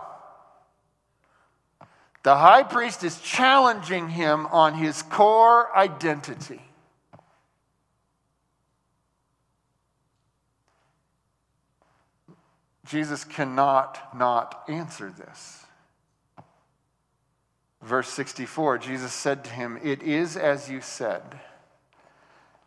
The 2.21 2.37
high 2.37 2.61
priest 2.61 3.03
is 3.03 3.19
challenging 3.19 4.09
him 4.09 4.45
on 4.47 4.75
his 4.75 5.01
core 5.01 5.75
identity. 5.75 6.61
Jesus 12.85 13.23
cannot 13.23 14.15
not 14.15 14.63
answer 14.67 15.09
this. 15.09 15.65
Verse 17.81 18.09
64 18.09 18.77
Jesus 18.77 19.11
said 19.11 19.43
to 19.45 19.49
him, 19.49 19.79
It 19.83 20.03
is 20.03 20.37
as 20.37 20.69
you 20.69 20.79
said. 20.79 21.39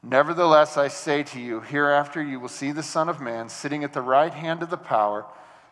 Nevertheless, 0.02 0.76
I 0.76 0.88
say 0.88 1.22
to 1.24 1.40
you, 1.40 1.60
hereafter 1.60 2.22
you 2.22 2.38
will 2.38 2.48
see 2.48 2.72
the 2.72 2.82
Son 2.82 3.08
of 3.08 3.20
Man 3.20 3.48
sitting 3.48 3.84
at 3.84 3.92
the 3.92 4.02
right 4.02 4.32
hand 4.32 4.62
of 4.62 4.70
the 4.70 4.76
power 4.76 5.26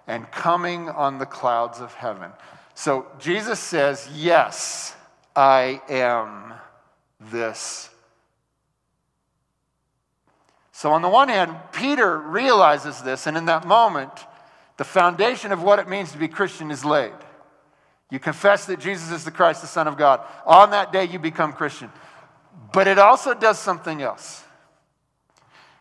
and 0.07 0.31
coming 0.31 0.89
on 0.89 1.19
the 1.19 1.27
clouds 1.27 1.81
of 1.81 1.95
heaven. 1.95 2.31
So 2.75 3.07
Jesus 3.19 3.61
says, 3.61 4.09
Yes, 4.13 4.95
I 5.35 5.81
am 5.89 6.55
this. 7.21 7.91
So, 10.73 10.93
on 10.93 11.01
the 11.01 11.09
one 11.09 11.31
hand, 11.31 11.57
Peter 11.73 12.19
realizes 12.19 13.01
this, 13.01 13.27
and 13.27 13.35
in 13.35 13.47
that 13.47 13.67
moment, 13.67 14.13
the 14.77 14.85
foundation 14.85 15.51
of 15.51 15.63
what 15.63 15.79
it 15.79 15.89
means 15.89 16.13
to 16.13 16.19
be 16.19 16.29
Christian 16.29 16.71
is 16.71 16.85
laid. 16.85 17.15
You 18.11 18.19
confess 18.19 18.67
that 18.67 18.79
Jesus 18.79 19.11
is 19.11 19.25
the 19.25 19.31
Christ, 19.31 19.63
the 19.63 19.69
Son 19.69 19.89
of 19.89 19.97
God. 19.97 20.21
On 20.45 20.71
that 20.73 20.93
day, 20.93 21.05
you 21.05 21.19
become 21.19 21.55
Christian. 21.55 21.91
But 22.73 22.87
it 22.87 22.99
also 22.99 23.35
does 23.35 23.59
something 23.59 24.03
else. 24.03 24.45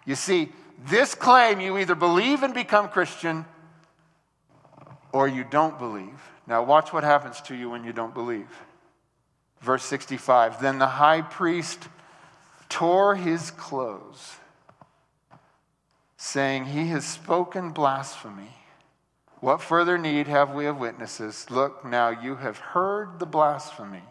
You 0.05 0.15
see, 0.15 0.51
this 0.85 1.15
claim 1.15 1.59
you 1.59 1.77
either 1.77 1.95
believe 1.95 2.43
and 2.43 2.53
become 2.53 2.89
Christian 2.89 3.45
or 5.11 5.27
you 5.27 5.43
don't 5.43 5.79
believe. 5.79 6.29
Now, 6.47 6.63
watch 6.63 6.93
what 6.93 7.03
happens 7.03 7.41
to 7.41 7.55
you 7.55 7.69
when 7.69 7.83
you 7.83 7.93
don't 7.93 8.13
believe. 8.13 8.49
Verse 9.61 9.83
65 9.83 10.61
Then 10.61 10.77
the 10.77 10.87
high 10.87 11.21
priest 11.21 11.87
tore 12.69 13.15
his 13.15 13.51
clothes, 13.51 14.35
saying, 16.17 16.65
He 16.65 16.87
has 16.87 17.05
spoken 17.05 17.71
blasphemy. 17.71 18.53
What 19.39 19.61
further 19.61 19.97
need 19.97 20.27
have 20.27 20.53
we 20.53 20.65
of 20.65 20.77
witnesses? 20.77 21.49
Look, 21.49 21.85
now 21.85 22.09
you 22.09 22.35
have 22.35 22.57
heard 22.57 23.19
the 23.19 23.25
blasphemy. 23.25 24.03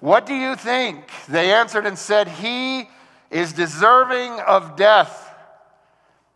What 0.00 0.26
do 0.26 0.34
you 0.34 0.54
think? 0.54 1.10
They 1.28 1.52
answered 1.52 1.86
and 1.86 1.98
said, 1.98 2.28
He 2.28 2.88
is 3.30 3.52
deserving 3.52 4.40
of 4.40 4.76
death. 4.76 5.24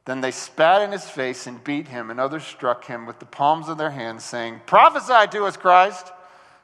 Then 0.04 0.20
they 0.20 0.32
spat 0.32 0.82
in 0.82 0.90
his 0.90 1.08
face 1.08 1.46
and 1.46 1.62
beat 1.62 1.88
him, 1.88 2.10
and 2.10 2.18
others 2.18 2.42
struck 2.42 2.86
him 2.86 3.06
with 3.06 3.20
the 3.20 3.26
palms 3.26 3.68
of 3.68 3.78
their 3.78 3.90
hands, 3.90 4.24
saying, 4.24 4.62
Prophesy 4.66 5.30
to 5.30 5.44
us, 5.44 5.56
Christ. 5.56 6.12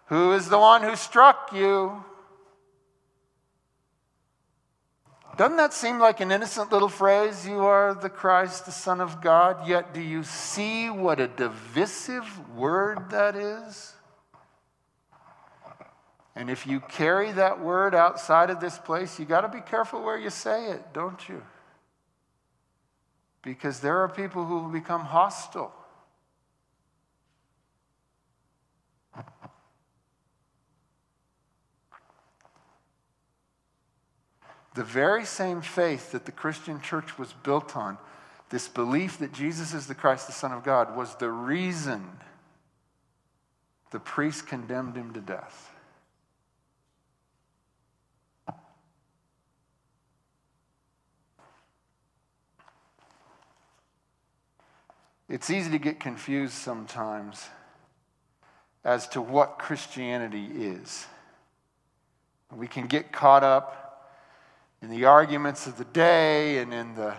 Who 0.07 0.33
is 0.33 0.49
the 0.49 0.59
one 0.59 0.83
who 0.83 0.97
struck 0.97 1.53
you? 1.53 2.05
Doesn't 5.37 5.59
that 5.59 5.73
seem 5.73 6.01
like 6.01 6.19
an 6.19 6.33
innocent 6.33 6.73
little 6.73 6.89
phrase? 6.89 7.47
You 7.47 7.61
are 7.61 7.95
the 7.95 8.11
Christ, 8.11 8.67
the 8.67 8.73
Son 8.73 9.01
of 9.01 9.21
God. 9.21 9.69
Yet, 9.69 9.95
do 9.95 10.01
you 10.01 10.25
see 10.25 10.91
what 10.91 11.21
a 11.21 11.29
divisive 11.29 12.57
word 12.57 13.11
that 13.11 13.37
is? 13.37 13.95
And 16.39 16.49
if 16.49 16.67
you 16.67 16.81
carry 16.81 17.33
that 17.33 17.61
word 17.61 17.95
outside 17.95 18.49
of 18.49 18.61
this 18.61 18.79
place, 18.79 19.19
you 19.19 19.27
got 19.27 19.43
to 19.43 19.49
be 19.49 19.61
careful 19.61 20.03
where 20.03 20.17
you 20.17 20.31
say 20.31 20.71
it, 20.71 20.95
don't 20.95 21.29
you? 21.29 21.43
because 23.43 23.81
there 23.81 23.97
are 23.99 24.09
people 24.09 24.45
who 24.45 24.57
will 24.57 24.69
become 24.69 25.03
hostile. 25.03 25.73
The 34.75 34.85
very 34.85 35.25
same 35.25 35.63
faith 35.63 36.13
that 36.13 36.27
the 36.27 36.33
Christian 36.33 36.81
church 36.81 37.19
was 37.19 37.33
built 37.33 37.75
on, 37.75 37.97
this 38.51 38.69
belief 38.69 39.19
that 39.19 39.33
Jesus 39.33 39.75
is 39.75 39.87
the 39.87 39.95
Christ, 39.95 40.27
the 40.27 40.33
Son 40.33 40.53
of 40.53 40.63
God, 40.63 40.95
was 40.95 41.15
the 41.17 41.31
reason 41.31 42.07
the 43.91 43.99
priest 43.99 44.47
condemned 44.47 44.95
him 44.95 45.13
to 45.15 45.21
death. 45.21 45.73
It's 55.29 55.51
easy 55.51 55.71
to 55.73 55.79
get 55.79 56.01
confused 56.01 56.55
sometimes 56.55 57.47
as 58.83 59.07
to 59.09 59.21
what 59.21 59.59
Christianity 59.59 60.47
is. 60.47 61.07
We 62.55 62.67
can 62.67 62.87
get 62.87 63.13
caught 63.13 63.45
up 63.45 64.11
in 64.81 64.89
the 64.89 65.05
arguments 65.05 65.67
of 65.67 65.77
the 65.77 65.85
day 65.85 66.59
and 66.59 66.73
in 66.73 66.95
the, 66.95 67.15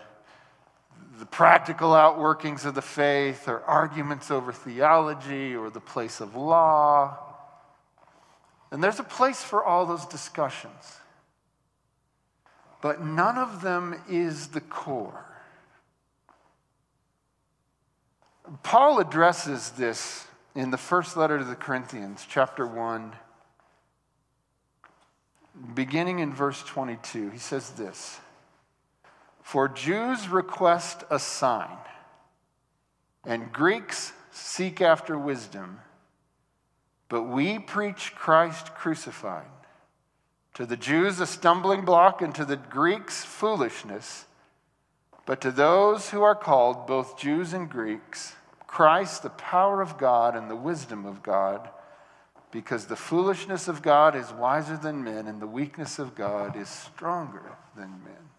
the 1.20 1.26
practical 1.28 1.92
outworkings 1.92 2.66
of 2.66 2.74
the 2.74 2.82
faith 2.82 3.48
or 3.48 3.62
arguments 3.62 4.32
over 4.32 4.52
theology 4.52 5.56
or 5.56 5.70
the 5.70 5.80
place 5.80 6.20
of 6.20 6.36
law. 6.36 7.18
And 8.72 8.84
there's 8.84 9.00
a 9.00 9.04
place 9.04 9.44
for 9.44 9.64
all 9.64 9.86
those 9.86 10.06
discussions. 10.06 10.98
But 12.82 13.04
none 13.04 13.38
of 13.38 13.62
them 13.62 14.02
is 14.10 14.48
the 14.48 14.62
core. 14.62 15.26
Paul 18.64 19.00
addresses 19.00 19.72
this 19.72 20.26
in 20.56 20.72
the 20.72 20.78
first 20.78 21.16
letter 21.16 21.38
to 21.38 21.44
the 21.44 21.56
Corinthians, 21.56 22.26
chapter 22.28 22.66
1, 22.66 23.14
beginning 25.76 26.20
in 26.20 26.34
verse 26.34 26.64
22. 26.64 27.30
He 27.30 27.38
says 27.38 27.72
this 27.72 28.20
For 29.44 29.68
Jews 29.68 30.30
request 30.30 31.04
a 31.12 31.20
sign, 31.20 31.78
and 33.24 33.54
Greeks 33.54 34.14
seek 34.32 34.82
after 34.82 35.18
wisdom, 35.18 35.82
but 37.08 37.24
we 37.24 37.60
preach 37.60 38.16
Christ 38.16 38.74
crucified. 38.74 39.46
To 40.56 40.66
the 40.66 40.78
Jews, 40.78 41.20
a 41.20 41.28
stumbling 41.28 41.86
block, 41.86 42.22
and 42.22 42.34
to 42.36 42.46
the 42.46 42.58
Greeks, 42.58 43.24
foolishness. 43.24 44.26
But 45.26 45.40
to 45.42 45.52
those 45.52 46.10
who 46.10 46.24
are 46.24 46.36
called, 46.36 46.88
both 46.88 47.18
Jews 47.18 47.54
and 47.54 47.70
Greeks, 47.70 48.36
Christ, 48.70 49.24
the 49.24 49.32
power 49.32 49.82
of 49.82 49.98
God 49.98 50.36
and 50.36 50.48
the 50.48 50.56
wisdom 50.56 51.04
of 51.04 51.24
God, 51.24 51.68
because 52.52 52.86
the 52.86 52.96
foolishness 52.96 53.68
of 53.68 53.82
God 53.82 54.16
is 54.16 54.32
wiser 54.32 54.78
than 54.78 55.04
men, 55.04 55.28
and 55.28 55.42
the 55.42 55.48
weakness 55.48 55.98
of 55.98 56.14
God 56.14 56.56
is 56.56 56.70
stronger 56.70 57.58
than 57.76 57.90
men. 58.04 58.30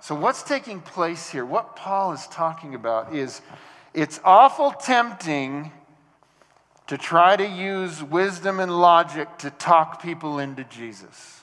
So, 0.00 0.14
what's 0.14 0.42
taking 0.42 0.80
place 0.80 1.28
here, 1.28 1.44
what 1.44 1.76
Paul 1.76 2.12
is 2.12 2.26
talking 2.28 2.74
about, 2.74 3.14
is 3.14 3.42
it's 3.92 4.18
awful 4.24 4.72
tempting 4.72 5.70
to 6.86 6.96
try 6.96 7.36
to 7.36 7.46
use 7.46 8.02
wisdom 8.02 8.60
and 8.60 8.80
logic 8.80 9.36
to 9.38 9.50
talk 9.50 10.02
people 10.02 10.38
into 10.38 10.64
Jesus. 10.64 11.42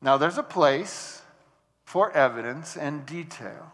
Now, 0.00 0.16
there's 0.16 0.38
a 0.38 0.42
place 0.42 1.20
for 1.84 2.10
evidence 2.12 2.74
and 2.74 3.04
detail 3.04 3.70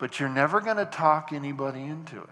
but 0.00 0.18
you're 0.18 0.30
never 0.30 0.60
going 0.62 0.78
to 0.78 0.86
talk 0.86 1.30
anybody 1.30 1.82
into 1.82 2.16
it. 2.16 2.28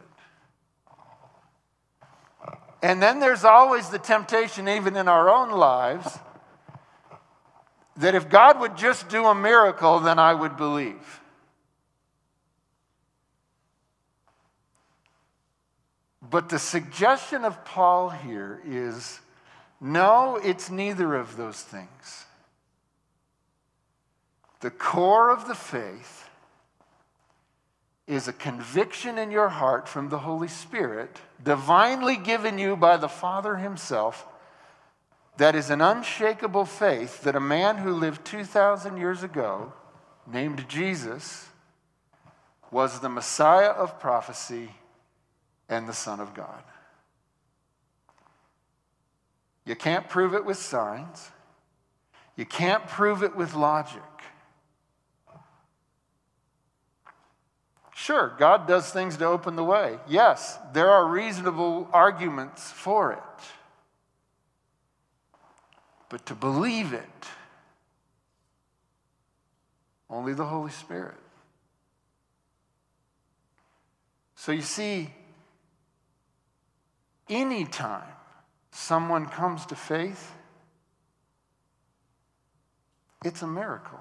And 2.83 3.02
then 3.02 3.20
there's 3.20 3.44
always 3.44 3.90
the 3.90 3.98
temptation, 3.98 4.68
even 4.68 4.96
in 4.96 5.07
our 5.07 5.28
own 5.28 5.50
lives, 5.50 6.18
that 7.98 8.14
if 8.14 8.31
God 8.31 8.59
would 8.61 8.76
just 8.76 9.11
do 9.11 9.26
a 9.26 9.35
miracle, 9.35 10.00
then 10.00 10.18
I 10.18 10.33
would 10.33 10.57
believe. 10.57 11.20
But 16.22 16.48
the 16.48 16.59
suggestion 16.59 17.44
of 17.44 17.64
Paul 17.66 18.09
here 18.09 18.62
is 18.64 19.20
no, 19.78 20.40
it's 20.42 20.70
neither 20.70 21.14
of 21.14 21.37
those 21.37 21.61
things. 21.61 22.24
The 24.61 24.70
core 24.70 25.31
of 25.31 25.46
the 25.46 25.54
faith 25.54 26.27
is 28.08 28.26
a 28.26 28.32
conviction 28.32 29.18
in 29.18 29.30
your 29.30 29.50
heart 29.50 29.86
from 29.86 30.08
the 30.08 30.20
Holy 30.20 30.48
Spirit, 30.48 31.20
divinely 31.44 32.16
given 32.16 32.58
you 32.58 32.74
by 32.74 32.96
the 32.96 33.08
Father 33.08 33.56
Himself, 33.56 34.26
that 35.36 35.54
is 35.54 35.70
an 35.70 35.82
unshakable 35.82 36.64
faith 36.64 37.22
that 37.22 37.36
a 37.36 37.40
man 37.40 37.76
who 37.76 37.92
lived 37.92 38.24
2,000 38.24 38.96
years 38.96 39.22
ago, 39.22 39.72
named 40.26 40.68
Jesus, 40.68 41.46
was 42.70 43.00
the 43.00 43.08
Messiah 43.08 43.70
of 43.70 44.00
prophecy 44.00 44.70
and 45.68 45.86
the 45.86 45.92
Son 45.92 46.18
of 46.18 46.34
God. 46.34 46.62
You 49.66 49.76
can't 49.76 50.08
prove 50.08 50.34
it 50.34 50.46
with 50.46 50.56
signs. 50.56 51.30
You 52.36 52.46
can't 52.46 52.86
prove 52.86 53.22
it 53.22 53.36
with 53.36 53.54
logic. 53.54 54.02
Sure, 57.98 58.32
God 58.38 58.68
does 58.68 58.92
things 58.92 59.16
to 59.16 59.26
open 59.26 59.56
the 59.56 59.64
way. 59.64 59.98
Yes, 60.06 60.56
there 60.72 60.88
are 60.88 61.04
reasonable 61.04 61.88
arguments 61.92 62.70
for 62.70 63.12
it. 63.12 63.44
But 66.08 66.24
to 66.26 66.37
believe 66.37 66.92
it, 66.92 67.26
only 70.08 70.32
the 70.32 70.44
Holy 70.44 70.70
Spirit. 70.70 71.18
So 74.37 74.52
you 74.52 74.62
see, 74.62 75.11
anytime 77.28 78.06
someone 78.70 79.26
comes 79.26 79.66
to 79.66 79.74
faith, 79.74 80.37
it's 83.24 83.42
a 83.42 83.48
miracle. 83.48 83.98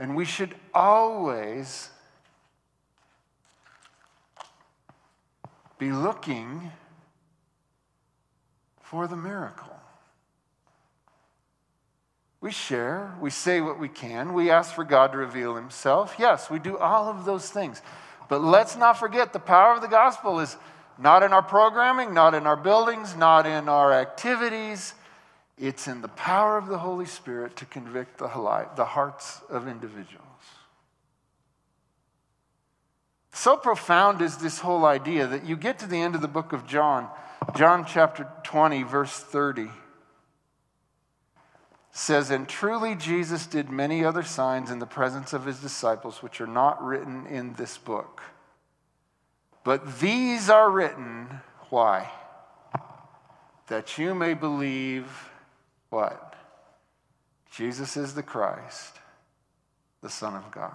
And 0.00 0.16
we 0.16 0.24
should 0.24 0.54
always 0.72 1.90
be 5.78 5.92
looking 5.92 6.72
for 8.80 9.06
the 9.06 9.14
miracle. 9.14 9.66
We 12.40 12.50
share, 12.50 13.14
we 13.20 13.28
say 13.28 13.60
what 13.60 13.78
we 13.78 13.90
can, 13.90 14.32
we 14.32 14.50
ask 14.50 14.74
for 14.74 14.84
God 14.84 15.12
to 15.12 15.18
reveal 15.18 15.54
Himself. 15.54 16.16
Yes, 16.18 16.48
we 16.48 16.58
do 16.58 16.78
all 16.78 17.10
of 17.10 17.26
those 17.26 17.50
things. 17.50 17.82
But 18.30 18.42
let's 18.42 18.76
not 18.76 18.98
forget 18.98 19.34
the 19.34 19.38
power 19.38 19.74
of 19.74 19.82
the 19.82 19.86
gospel 19.86 20.40
is 20.40 20.56
not 20.98 21.22
in 21.22 21.34
our 21.34 21.42
programming, 21.42 22.14
not 22.14 22.32
in 22.32 22.46
our 22.46 22.56
buildings, 22.56 23.14
not 23.16 23.44
in 23.44 23.68
our 23.68 23.92
activities. 23.92 24.94
It's 25.60 25.86
in 25.86 26.00
the 26.00 26.08
power 26.08 26.56
of 26.56 26.68
the 26.68 26.78
Holy 26.78 27.04
Spirit 27.04 27.54
to 27.56 27.66
convict 27.66 28.16
the, 28.16 28.28
the 28.76 28.84
hearts 28.84 29.42
of 29.50 29.68
individuals. 29.68 30.26
So 33.32 33.58
profound 33.58 34.22
is 34.22 34.38
this 34.38 34.58
whole 34.60 34.86
idea 34.86 35.26
that 35.26 35.44
you 35.44 35.56
get 35.56 35.78
to 35.80 35.86
the 35.86 36.00
end 36.00 36.14
of 36.14 36.22
the 36.22 36.28
book 36.28 36.54
of 36.54 36.66
John, 36.66 37.08
John 37.56 37.84
chapter 37.84 38.26
20, 38.44 38.84
verse 38.84 39.12
30 39.12 39.68
says, 41.92 42.30
And 42.30 42.48
truly 42.48 42.94
Jesus 42.94 43.46
did 43.46 43.70
many 43.70 44.04
other 44.04 44.22
signs 44.22 44.70
in 44.70 44.78
the 44.78 44.86
presence 44.86 45.32
of 45.32 45.44
his 45.44 45.60
disciples, 45.60 46.22
which 46.22 46.40
are 46.40 46.46
not 46.46 46.82
written 46.82 47.26
in 47.26 47.52
this 47.54 47.76
book. 47.76 48.22
But 49.62 50.00
these 50.00 50.48
are 50.48 50.70
written, 50.70 51.40
why? 51.68 52.10
That 53.66 53.98
you 53.98 54.14
may 54.14 54.34
believe 54.34 55.29
what? 55.90 56.34
Jesus 57.50 57.96
is 57.96 58.14
the 58.14 58.22
Christ, 58.22 58.96
the 60.02 60.08
Son 60.08 60.34
of 60.34 60.50
God. 60.50 60.72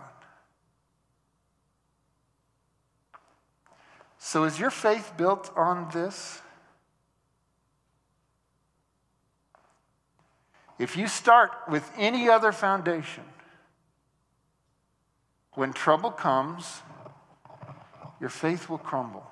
So 4.17 4.43
is 4.43 4.60
your 4.60 4.71
faith 4.71 5.13
built 5.17 5.51
on 5.56 5.89
this? 5.93 6.41
If 10.78 10.97
you 10.97 11.08
start 11.08 11.51
with 11.69 11.89
any 11.97 12.28
other 12.28 12.51
foundation, 12.51 13.23
when 15.54 15.71
trouble 15.71 16.12
comes, 16.12 16.82
your 18.19 18.30
faith 18.30 18.69
will 18.69 18.78
crumble. 18.78 19.25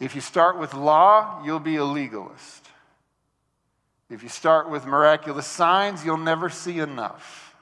If 0.00 0.14
you 0.14 0.20
start 0.20 0.58
with 0.58 0.72
law, 0.72 1.42
you'll 1.44 1.58
be 1.58 1.76
a 1.76 1.84
legalist. 1.84 2.66
If 4.10 4.22
you 4.22 4.28
start 4.28 4.70
with 4.70 4.86
miraculous 4.86 5.46
signs, 5.46 6.04
you'll 6.04 6.16
never 6.16 6.48
see 6.48 6.78
enough. 6.78 7.54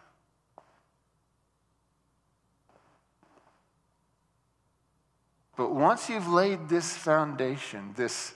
But 5.57 5.75
once 5.75 6.09
you've 6.09 6.29
laid 6.29 6.69
this 6.69 6.97
foundation, 6.97 7.95
this 7.97 8.35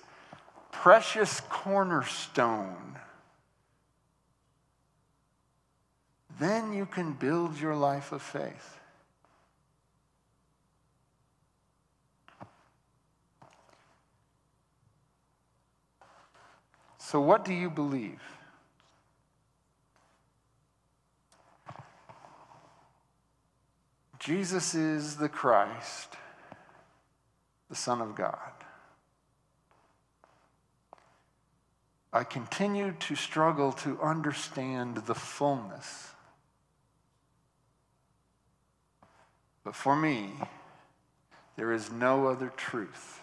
precious 0.73 1.41
cornerstone, 1.41 2.99
then 6.39 6.73
you 6.73 6.87
can 6.87 7.13
build 7.13 7.61
your 7.61 7.77
life 7.77 8.11
of 8.13 8.23
faith. 8.23 8.80
So, 17.11 17.21
what 17.21 17.45
do 17.45 17.53
you 17.53 17.69
believe? 17.71 18.23
Jesus 24.21 24.77
is 24.77 25.17
the 25.17 25.29
Christ, 25.29 26.15
the 27.69 27.75
Son 27.75 28.01
of 28.01 28.15
God. 28.15 28.53
I 32.13 32.23
continue 32.23 32.95
to 33.01 33.17
struggle 33.17 33.73
to 33.73 34.01
understand 34.01 34.99
the 34.99 35.15
fullness. 35.17 36.11
But 39.65 39.75
for 39.75 39.97
me, 39.97 40.31
there 41.57 41.73
is 41.73 41.91
no 41.91 42.29
other 42.29 42.53
truth 42.57 43.21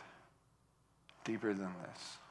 deeper 1.24 1.54
than 1.54 1.72
this. 1.84 2.18